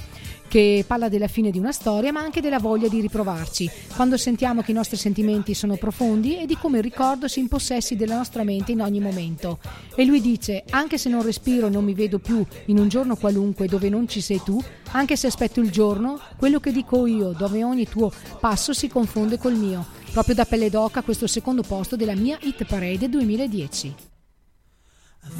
che 0.52 0.84
parla 0.86 1.08
della 1.08 1.28
fine 1.28 1.50
di 1.50 1.58
una 1.58 1.72
storia 1.72 2.12
ma 2.12 2.20
anche 2.20 2.42
della 2.42 2.58
voglia 2.58 2.86
di 2.86 3.00
riprovarci, 3.00 3.70
quando 3.96 4.18
sentiamo 4.18 4.60
che 4.60 4.72
i 4.72 4.74
nostri 4.74 4.98
sentimenti 4.98 5.54
sono 5.54 5.76
profondi 5.76 6.38
e 6.38 6.44
di 6.44 6.58
come 6.58 6.76
il 6.76 6.82
ricordo 6.82 7.26
si 7.26 7.40
impossessi 7.40 7.96
della 7.96 8.16
nostra 8.16 8.44
mente 8.44 8.72
in 8.72 8.82
ogni 8.82 9.00
momento. 9.00 9.58
E 9.94 10.04
lui 10.04 10.20
dice, 10.20 10.62
anche 10.68 10.98
se 10.98 11.08
non 11.08 11.22
respiro 11.22 11.68
e 11.68 11.70
non 11.70 11.84
mi 11.84 11.94
vedo 11.94 12.18
più 12.18 12.44
in 12.66 12.78
un 12.78 12.88
giorno 12.88 13.16
qualunque 13.16 13.66
dove 13.66 13.88
non 13.88 14.06
ci 14.06 14.20
sei 14.20 14.42
tu, 14.44 14.62
anche 14.90 15.16
se 15.16 15.28
aspetto 15.28 15.60
il 15.60 15.70
giorno, 15.70 16.20
quello 16.36 16.60
che 16.60 16.70
dico 16.70 17.06
io, 17.06 17.30
dove 17.30 17.64
ogni 17.64 17.88
tuo 17.88 18.12
passo 18.38 18.74
si 18.74 18.88
confonde 18.88 19.38
col 19.38 19.54
mio. 19.54 19.86
Proprio 20.12 20.34
da 20.34 20.44
pelle 20.44 20.68
d'oca 20.68 21.00
questo 21.00 21.26
secondo 21.26 21.62
posto 21.62 21.96
della 21.96 22.14
mia 22.14 22.36
Hit 22.42 22.66
Parade 22.66 23.08
2010. 23.08 23.94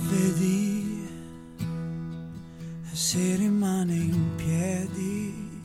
Vedi 0.08 0.91
se 3.02 3.34
rimane 3.34 3.94
in 3.94 4.36
piedi 4.36 5.60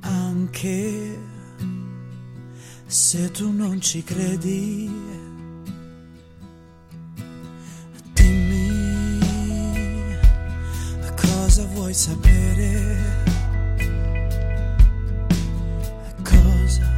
anche 0.00 1.18
se 2.86 3.30
tu 3.30 3.52
non 3.52 3.82
ci 3.82 4.02
credi. 4.02 4.90
Dimmi 8.14 9.20
cosa 11.16 11.66
vuoi 11.66 11.92
sapere. 11.92 12.96
Cosa 16.22 16.90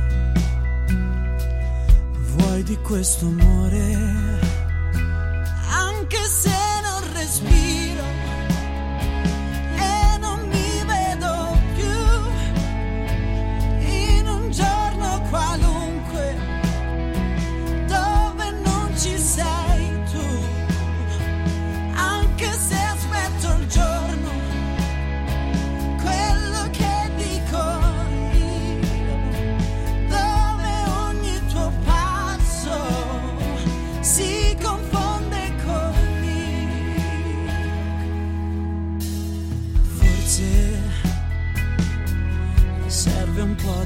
vuoi 2.36 2.62
di 2.62 2.76
questo 2.82 3.26
amore? 3.26 4.38
Anche 5.70 6.24
se 6.24 6.69
respiro 7.20 8.19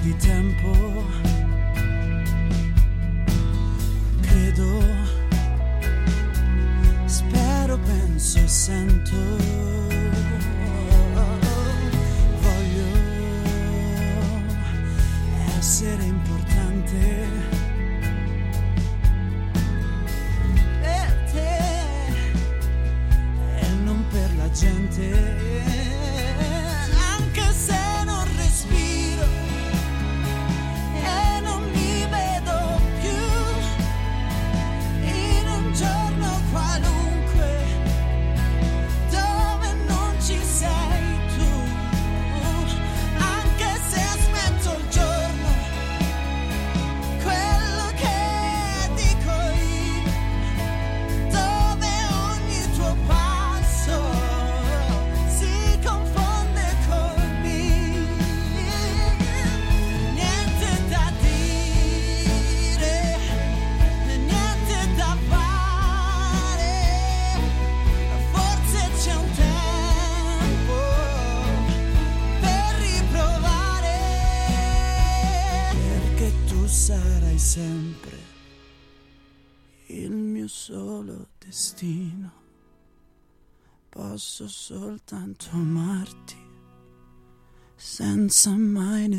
di 0.05 0.15
tempo. 0.17 1.03
Credo, 4.21 4.83
spero, 7.07 7.79
penso 7.79 8.39
e 8.39 8.49
sento. 8.49 9.17
Voglio 12.43 12.87
essere 15.57 16.05
importante 16.05 17.44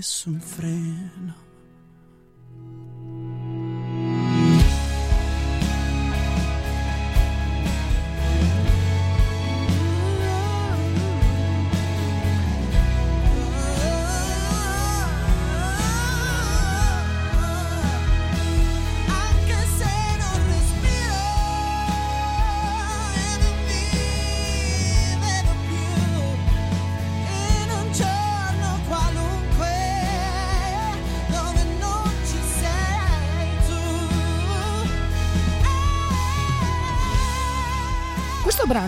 nessun 0.06 0.40
freno. 0.40 1.34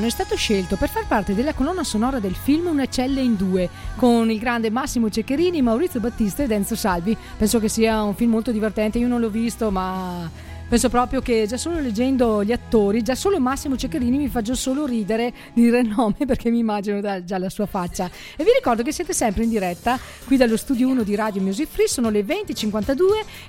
È 0.08 0.10
stato 0.10 0.36
scelto 0.36 0.78
per 0.78 0.90
far 0.90 1.06
parte 1.06 1.36
della 1.36 1.54
colonna 1.54 1.84
sonora 1.84 2.20
del 2.20 2.36
film 2.36 2.68
Una 2.68 2.86
cella 2.86 3.20
in 3.20 3.36
due 3.36 3.70
con 3.98 4.32
il 4.32 4.40
grande 4.40 4.70
Massimo 4.70 5.10
Ceccherini, 5.10 5.62
Maurizio 5.62 6.00
Battista 6.00 6.44
ed 6.44 6.52
Enzo 6.52 6.76
Salvi. 6.76 7.16
Penso 7.38 7.60
che 7.60 7.68
sia 7.68 8.02
un 8.04 8.16
film 8.16 8.32
molto 8.32 8.52
divertente, 8.52 9.00
io 9.00 9.08
non 9.08 9.20
l'ho 9.20 9.30
visto, 9.30 9.70
ma 9.70 10.30
Penso 10.68 10.90
proprio 10.90 11.22
che 11.22 11.46
già 11.48 11.56
solo 11.56 11.80
leggendo 11.80 12.44
gli 12.44 12.52
attori, 12.52 13.02
già 13.02 13.16
solo 13.16 13.40
Massimo 13.40 13.78
Ceccherini 13.78 14.18
mi 14.18 14.28
fa 14.28 14.42
già 14.42 14.54
solo 14.54 14.86
ridere 14.86 15.32
di 15.54 15.62
dire 15.62 15.80
il 15.80 15.88
nome 15.88 16.26
perché 16.28 16.50
mi 16.50 16.58
immagino 16.60 17.00
già 17.24 17.38
la 17.38 17.50
sua 17.50 17.66
faccia. 17.68 18.12
E 18.36 18.44
vi 18.44 18.50
ricordo 18.54 18.84
che 18.84 18.92
siete 18.92 19.14
sempre 19.14 19.44
in 19.44 19.50
diretta 19.50 19.98
qui 20.26 20.36
dallo 20.36 20.58
studio 20.58 20.90
1 20.90 21.04
di 21.04 21.16
Radio 21.16 21.42
Music 21.42 21.70
Free, 21.70 21.88
sono 21.88 22.10
le 22.10 22.26
20.52 22.26 22.98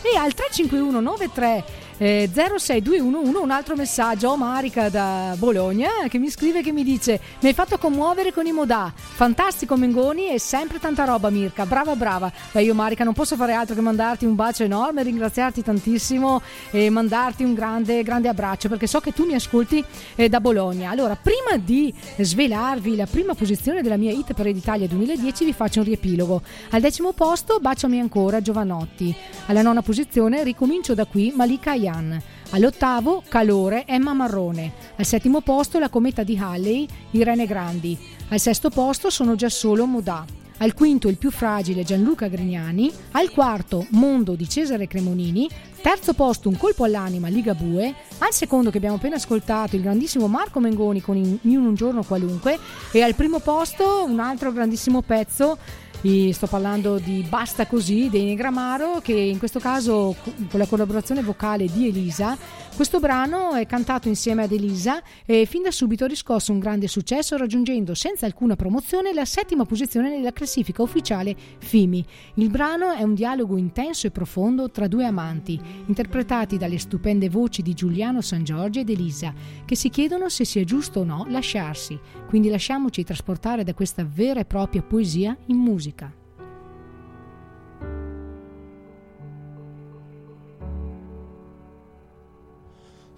e 0.01 0.17
al 0.17 0.33
35193 0.33 1.65
eh, 1.99 2.31
06211 2.33 3.43
un 3.43 3.51
altro 3.51 3.75
messaggio, 3.77 4.37
Marica 4.37 4.89
da 4.89 5.35
Bologna, 5.37 5.89
che 6.09 6.19
mi 6.19 6.31
scrive 6.31 6.63
che 6.63 6.73
mi 6.73 6.85
dice 6.85 7.21
mi 7.41 7.49
hai 7.49 7.55
fatto 7.55 7.79
commuovere 7.79 8.33
con 8.33 8.47
i 8.47 8.53
Modà, 8.53 8.93
fantastico 8.95 9.77
Mengoni 9.77 10.31
e 10.31 10.39
sempre 10.39 10.79
tanta 10.79 11.05
roba 11.05 11.31
Mirka, 11.31 11.67
brava 11.67 11.97
brava. 11.97 12.33
Beh 12.53 12.63
io 12.63 12.75
Marica 12.75 13.05
non 13.05 13.15
posso 13.15 13.37
fare 13.37 13.53
altro 13.53 13.75
che 13.75 13.81
mandarti 13.81 14.25
un 14.25 14.35
bacio 14.35 14.65
enorme, 14.65 15.03
ringraziarti 15.03 15.63
tantissimo 15.63 16.41
e 16.71 16.91
mandarti 16.91 17.45
un 17.45 17.55
grande, 17.55 18.03
grande 18.03 18.29
abbraccio 18.29 18.69
perché 18.69 18.87
so 18.87 19.01
che 19.01 19.13
tu 19.13 19.25
mi 19.25 19.35
ascolti 19.35 19.85
eh, 20.15 20.29
da 20.29 20.41
Bologna. 20.41 20.91
Allora, 20.91 21.17
prima 21.17 21.57
di 21.63 21.93
svelarvi 22.17 22.97
la 22.97 23.07
prima 23.07 23.35
posizione 23.35 23.83
della 23.83 23.97
mia 23.97 24.13
hit 24.13 24.35
per 24.35 24.47
l'Italia 24.47 24.87
2010 24.87 25.45
vi 25.45 25.53
faccio 25.53 25.81
un 25.81 25.87
riepilogo. 25.87 26.43
Al 26.71 26.81
decimo 26.81 27.13
posto 27.13 27.59
Baciami 27.61 27.99
ancora 27.99 28.41
Giovanotti. 28.41 29.15
Alla 29.47 29.63
nona 29.63 29.83
posizione 29.83 30.43
ricomincio 30.43 30.95
da 30.95 31.05
qui 31.05 31.33
Malika 31.35 31.75
Ayan. 31.89 32.23
All'ottavo 32.51 33.23
Calore 33.27 33.87
Emma 33.87 34.13
Marrone. 34.13 34.73
Al 34.97 35.07
settimo 35.07 35.41
posto 35.41 35.79
La 35.79 35.89
cometa 35.89 36.23
di 36.23 36.37
Halley 36.37 36.87
Irene 37.13 37.47
Grandi. 37.47 37.99
Al 38.29 38.39
sesto 38.39 38.69
posto 38.69 39.09
sono 39.11 39.35
già 39.35 39.49
solo 39.49 39.87
Modà. 39.87 40.25
Al 40.61 40.75
quinto 40.75 41.09
il 41.09 41.17
più 41.17 41.31
fragile 41.31 41.85
Gianluca 41.85 42.27
Grignani, 42.27 42.93
al 43.13 43.31
quarto 43.31 43.87
Mondo 43.91 44.35
di 44.35 44.49
Cesare 44.49 44.89
Cremonini, 44.89 45.49
terzo 45.81 46.15
posto 46.15 46.49
un 46.49 46.57
colpo 46.57 46.83
all'anima 46.83 47.29
Ligabue, 47.29 47.95
al 48.19 48.33
secondo 48.33 48.71
che 48.71 48.79
abbiamo 48.79 48.97
appena 48.97 49.15
ascoltato 49.15 49.77
il 49.77 49.83
grandissimo 49.83 50.27
Marco 50.27 50.59
Mengoni 50.59 51.01
con 51.01 51.17
in 51.17 51.59
un 51.59 51.75
giorno 51.75 52.03
qualunque 52.03 52.59
e 52.91 53.03
al 53.03 53.15
primo 53.15 53.39
posto 53.39 54.05
un 54.05 54.19
altro 54.19 54.51
grandissimo 54.51 55.01
pezzo 55.01 55.59
i- 56.03 56.33
sto 56.33 56.47
parlando 56.47 56.99
di 56.99 57.25
Basta 57.29 57.67
così 57.67 58.09
dei 58.09 58.25
Negramaro 58.25 59.01
che 59.01 59.13
in 59.13 59.39
questo 59.39 59.59
caso 59.59 60.15
co- 60.23 60.33
con 60.49 60.59
la 60.61 60.67
collaborazione 60.67 61.23
vocale 61.23 61.67
di 61.67 61.89
Elisa 61.89 62.37
questo 62.79 63.01
brano 63.01 63.55
è 63.55 63.67
cantato 63.67 64.07
insieme 64.07 64.45
ad 64.45 64.53
Elisa 64.53 65.03
e 65.27 65.47
fin 65.47 65.63
da 65.63 65.73
subito 65.73 66.05
ha 66.05 66.07
riscosso 66.07 66.53
un 66.53 66.61
grande 66.61 66.87
successo 66.87 67.37
raggiungendo 67.37 67.93
senza 67.93 68.25
alcuna 68.25 68.55
promozione 68.55 69.13
la 69.13 69.25
settima 69.25 69.65
posizione 69.65 70.11
nella 70.11 70.33
classifica 70.33 70.81
ufficiale 70.81 71.35
FIMI. 71.59 72.05
Il 72.35 72.51
brano 72.51 72.93
è 72.93 73.03
un 73.03 73.15
dialogo 73.15 73.57
intenso 73.57 74.07
e 74.07 74.13
profondo 74.13 74.71
tra 74.71 74.87
due 74.87 75.05
amanti, 75.05 75.61
interpretati 75.87 76.57
dalle 76.57 76.79
stupende 76.79 77.29
voci 77.29 77.63
di 77.63 77.75
Giuliano 77.75 78.21
San 78.21 78.45
Giorgio 78.45 78.79
ed 78.79 78.91
Elisa, 78.91 79.35
che 79.65 79.75
si 79.75 79.89
chiedono 79.89 80.29
se 80.29 80.45
sia 80.45 80.63
giusto 80.63 81.01
o 81.01 81.05
no 81.05 81.27
lasciarsi. 81.29 81.99
Quindi 82.29 82.49
lasciamoci 82.49 83.03
trasportare 83.03 83.65
da 83.65 83.75
questa 83.75 84.07
vera 84.09 84.39
e 84.39 84.45
propria 84.45 84.83
poesia 84.83 85.37
in 85.47 85.57
musica. 85.57 85.88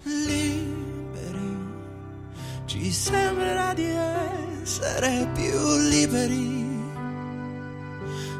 Liberi, 0.03 1.57
ci 2.65 2.91
sembra 2.91 3.73
di 3.73 3.85
essere 4.61 5.29
più 5.33 5.77
liberi. 5.89 6.59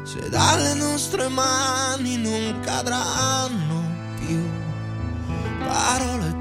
Se 0.04 0.28
dalle 0.28 0.74
nostre 0.74 1.28
mani 1.28 2.16
non 2.16 2.60
cadranno 2.60 3.82
più 4.18 4.42
parole 5.58 6.31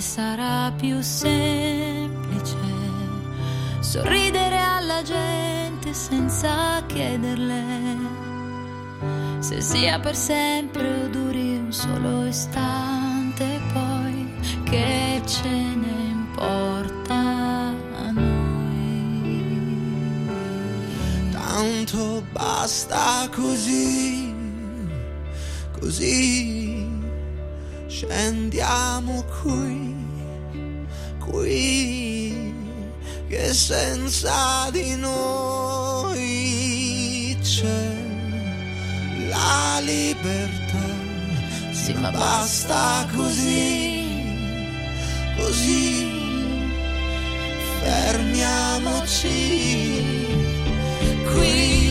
E 0.00 0.02
sarà 0.02 0.72
più 0.78 1.02
semplice 1.02 2.56
sorridere 3.80 4.56
alla 4.56 5.02
gente 5.02 5.92
senza 5.92 6.82
chiederle 6.86 7.98
se 9.40 9.60
sia 9.60 10.00
per 10.00 10.16
sempre 10.16 11.02
o 11.02 11.08
duri 11.08 11.58
un 11.58 11.70
solo 11.70 12.24
istante 12.24 13.60
poi 13.74 14.26
che 14.64 15.20
ce 15.26 15.50
ne 15.50 16.08
importa 16.12 17.14
a 17.14 18.10
noi. 18.10 19.44
Tanto 21.30 22.24
basta 22.32 23.28
così, 23.30 24.34
così 25.78 26.88
scendiamo 28.00 29.24
qui, 29.42 29.89
qui, 31.50 32.54
che 33.28 33.52
senza 33.52 34.68
di 34.70 34.94
noi 34.94 36.16
c'è 37.42 37.88
la 39.28 39.80
libertà. 39.82 40.78
Sì, 41.72 41.92
ma 41.94 42.10
basta 42.12 43.04
così, 43.16 44.06
così, 45.36 46.06
fermiamoci 47.82 49.34
qui. 51.32 51.89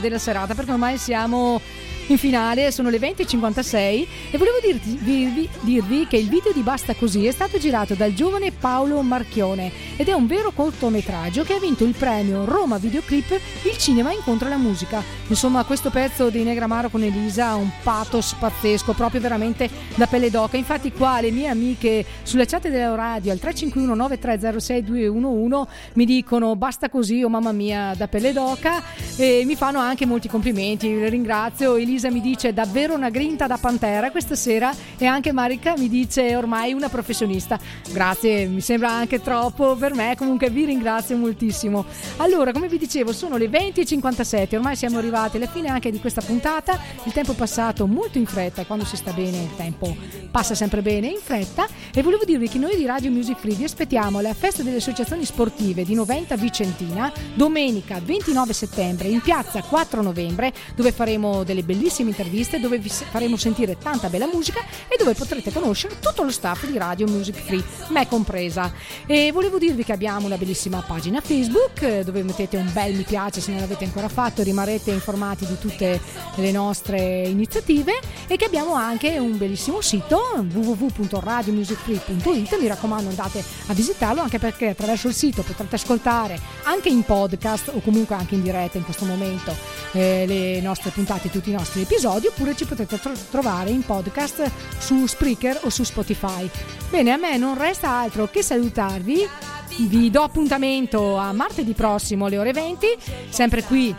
Della 0.00 0.18
serata 0.18 0.54
perché 0.54 0.72
ormai 0.72 0.98
siamo 0.98 1.60
in 2.08 2.18
finale, 2.18 2.70
sono 2.70 2.90
le 2.90 2.98
20.56 2.98 4.06
e 4.30 4.38
volevo 4.38 4.58
dirti- 4.62 4.98
dirvi, 5.00 5.48
dirvi 5.60 6.06
che 6.06 6.18
il 6.18 6.28
video 6.28 6.52
di 6.52 6.60
Basta 6.60 6.94
Così 6.94 7.24
è 7.24 7.30
stato 7.30 7.56
girato 7.58 7.94
dal 7.94 8.12
giovane 8.12 8.52
Paolo 8.52 9.00
Marchione 9.00 9.72
ed 9.96 10.08
è 10.08 10.12
un 10.12 10.26
vero 10.26 10.50
cortometraggio 10.50 11.44
che 11.44 11.54
ha 11.54 11.58
vinto 11.58 11.84
il 11.84 11.94
premio 11.94 12.44
Roma 12.44 12.76
Videoclip 12.76 13.40
Il 13.62 13.78
cinema 13.78 14.12
incontra 14.12 14.50
la 14.50 14.58
musica. 14.58 15.02
Insomma, 15.28 15.64
questo 15.64 15.88
pezzo 15.88 16.28
di 16.28 16.42
Negramaro 16.42 16.90
con 16.90 17.02
Elisa 17.02 17.48
ha 17.48 17.54
un 17.54 17.70
pathos 17.82 18.34
pazzesco, 18.38 18.92
proprio 18.92 19.20
veramente 19.20 19.70
da 19.94 20.06
pelle 20.06 20.28
d'oca. 20.30 20.58
Infatti 20.58 20.92
qua 20.92 21.22
le 21.22 21.30
mie 21.30 21.48
amiche 21.48 22.04
sulla 22.22 22.44
chat 22.44 22.68
della 22.68 22.94
radio 22.94 23.32
al 23.32 23.38
351 23.38 23.94
9306 23.94 24.84
211 24.84 25.70
mi 25.94 26.04
dicono 26.04 26.54
basta 26.54 26.90
così 26.90 27.22
o 27.22 27.30
mamma 27.30 27.52
mia 27.52 27.94
da 27.96 28.08
pelle 28.08 28.32
d'oca 28.32 28.82
e 29.16 29.44
mi 29.46 29.56
fanno 29.56 29.78
anche 29.78 30.04
molti 30.04 30.28
complimenti, 30.28 30.94
le 30.94 31.08
ringrazio. 31.08 31.76
Elisa 31.76 31.92
mi 31.94 32.20
dice 32.20 32.52
davvero 32.52 32.94
una 32.94 33.08
grinta 33.08 33.46
da 33.46 33.56
pantera 33.56 34.10
questa 34.10 34.34
sera 34.34 34.74
e 34.98 35.06
anche 35.06 35.32
Marica 35.32 35.74
mi 35.76 35.88
dice 35.88 36.34
ormai 36.34 36.72
una 36.72 36.88
professionista. 36.88 37.58
Grazie, 37.92 38.46
mi 38.46 38.60
sembra 38.60 38.90
anche 38.90 39.20
troppo 39.20 39.76
per 39.76 39.94
me, 39.94 40.16
comunque 40.16 40.50
vi 40.50 40.64
ringrazio 40.64 41.16
moltissimo. 41.16 41.84
Allora, 42.16 42.52
come 42.52 42.68
vi 42.68 42.78
dicevo, 42.78 43.12
sono 43.12 43.36
le 43.36 43.48
20.57, 43.48 44.56
ormai 44.56 44.74
siamo 44.74 44.98
arrivati 44.98 45.36
alla 45.36 45.46
fine 45.46 45.68
anche 45.68 45.90
di 45.92 46.00
questa 46.00 46.20
puntata, 46.20 46.78
il 47.04 47.12
tempo 47.12 47.32
è 47.32 47.36
passato 47.36 47.86
molto 47.86 48.18
in 48.18 48.26
fretta 48.26 48.64
quando 48.66 48.84
si 48.84 48.96
sta 48.96 49.12
bene 49.12 49.42
il 49.42 49.54
tempo 49.56 50.24
passa 50.34 50.56
sempre 50.56 50.82
bene 50.82 51.06
in 51.06 51.20
fretta 51.22 51.68
e 51.94 52.02
volevo 52.02 52.24
dirvi 52.24 52.48
che 52.48 52.58
noi 52.58 52.74
di 52.76 52.84
Radio 52.86 53.08
Music 53.12 53.38
Free 53.38 53.54
vi 53.54 53.62
aspettiamo 53.62 54.18
alla 54.18 54.34
festa 54.34 54.64
delle 54.64 54.78
associazioni 54.78 55.24
sportive 55.24 55.84
di 55.84 55.94
Noventa 55.94 56.34
Vicentina 56.34 57.12
domenica 57.34 58.00
29 58.00 58.52
settembre 58.52 59.06
in 59.06 59.20
piazza 59.20 59.62
4 59.62 60.02
novembre 60.02 60.52
dove 60.74 60.90
faremo 60.90 61.44
delle 61.44 61.62
bellissime 61.62 61.83
interviste 62.02 62.60
dove 62.60 62.78
vi 62.78 62.88
faremo 62.88 63.36
sentire 63.36 63.76
tanta 63.78 64.08
bella 64.08 64.26
musica 64.26 64.60
e 64.88 64.96
dove 64.98 65.14
potrete 65.14 65.52
conoscere 65.52 65.98
tutto 65.98 66.22
lo 66.22 66.30
staff 66.30 66.66
di 66.66 66.78
Radio 66.78 67.06
Music 67.06 67.36
Free, 67.36 67.64
me 67.88 68.06
compresa. 68.08 68.72
E 69.06 69.30
volevo 69.32 69.58
dirvi 69.58 69.84
che 69.84 69.92
abbiamo 69.92 70.26
una 70.26 70.36
bellissima 70.36 70.82
pagina 70.86 71.20
Facebook 71.20 72.00
dove 72.00 72.22
mettete 72.22 72.56
un 72.56 72.70
bel 72.72 72.94
mi 72.94 73.02
piace 73.02 73.40
se 73.40 73.50
non 73.50 73.60
l'avete 73.60 73.84
ancora 73.84 74.08
fatto 74.08 74.42
rimarrete 74.42 74.90
informati 74.90 75.46
di 75.46 75.58
tutte 75.58 76.00
le 76.36 76.50
nostre 76.50 77.26
iniziative 77.26 78.00
e 78.26 78.36
che 78.36 78.44
abbiamo 78.44 78.74
anche 78.74 79.18
un 79.18 79.36
bellissimo 79.36 79.80
sito 79.80 80.20
www.radiomusicfree.it 80.52 82.58
mi 82.60 82.66
raccomando 82.66 83.08
andate 83.08 83.42
a 83.66 83.74
visitarlo 83.74 84.20
anche 84.20 84.38
perché 84.38 84.68
attraverso 84.68 85.08
il 85.08 85.14
sito 85.14 85.42
potrete 85.42 85.74
ascoltare 85.74 86.38
anche 86.64 86.88
in 86.88 87.02
podcast 87.02 87.72
o 87.74 87.80
comunque 87.80 88.14
anche 88.14 88.34
in 88.34 88.42
diretta 88.42 88.78
in 88.78 88.84
questo 88.84 89.04
momento 89.04 89.54
eh, 89.92 90.24
le 90.26 90.60
nostre 90.60 90.90
puntate 90.90 91.30
tutti 91.30 91.50
i 91.50 91.54
nostri 91.54 91.73
episodi 91.82 92.26
oppure 92.26 92.54
ci 92.56 92.64
potete 92.64 92.98
tro- 92.98 93.12
trovare 93.30 93.70
in 93.70 93.84
podcast 93.84 94.50
su 94.78 95.06
Spreaker 95.06 95.60
o 95.64 95.70
su 95.70 95.84
Spotify. 95.84 96.48
Bene 96.90 97.12
a 97.12 97.16
me 97.16 97.36
non 97.36 97.56
resta 97.58 97.90
altro 97.90 98.28
che 98.28 98.42
salutarvi. 98.42 99.28
Vi 99.76 100.10
do 100.10 100.22
appuntamento 100.22 101.16
a 101.16 101.32
martedì 101.32 101.72
prossimo 101.72 102.26
alle 102.26 102.38
ore 102.38 102.52
20 102.52 102.86
sempre 103.28 103.62
qui 103.64 103.94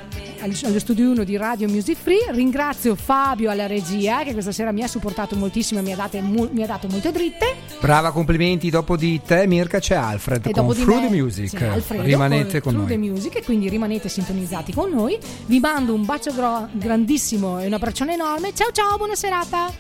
allo 0.46 0.80
studio 0.80 1.10
1 1.10 1.24
di 1.24 1.38
Radio 1.38 1.68
Music 1.68 1.98
Free. 1.98 2.28
Ringrazio 2.30 2.94
Fabio 2.94 3.50
alla 3.50 3.66
regia 3.66 4.22
che 4.22 4.34
questa 4.34 4.52
sera 4.52 4.72
mi 4.72 4.84
ha 4.84 4.88
supportato 4.88 5.36
moltissimo 5.36 5.80
e 5.80 5.84
mi 5.84 5.92
ha, 5.92 5.96
date 5.96 6.22
mi 6.22 6.62
ha 6.62 6.68
dato 6.68 6.88
molte 6.88 7.12
dritte. 7.12 7.56
Brava, 7.80 8.12
complimenti. 8.12 8.70
Dopo 8.70 8.96
di 8.96 9.20
te, 9.26 9.48
Mirka, 9.48 9.80
c'è 9.80 9.96
Alfred 9.96 10.46
E 10.46 10.52
con 10.52 10.68
Through 10.72 11.02
me 11.02 11.08
the 11.10 11.16
Music. 11.16 11.62
Alfredo 11.62 12.04
Rimanete 12.04 12.62
con 12.62 12.74
Through 12.74 12.88
noi. 12.88 13.00
the 13.00 13.10
Music 13.10 13.36
e 13.38 13.44
quindi 13.44 13.70
rimanete 13.70 14.08
sintonizzati 14.08 14.72
con 14.72 14.92
noi. 14.92 15.18
Vi 15.48 15.60
mando 15.60 15.96
un 15.96 16.06
bacio 16.06 16.32
gro- 16.32 16.70
grandissimo 16.74 17.60
e 17.60 17.66
un 17.66 17.74
abbraccione 17.74 18.14
enorme. 18.14 18.54
Ciao 18.54 18.70
ciao, 18.72 18.98
buona 18.98 19.16
serata. 19.16 19.72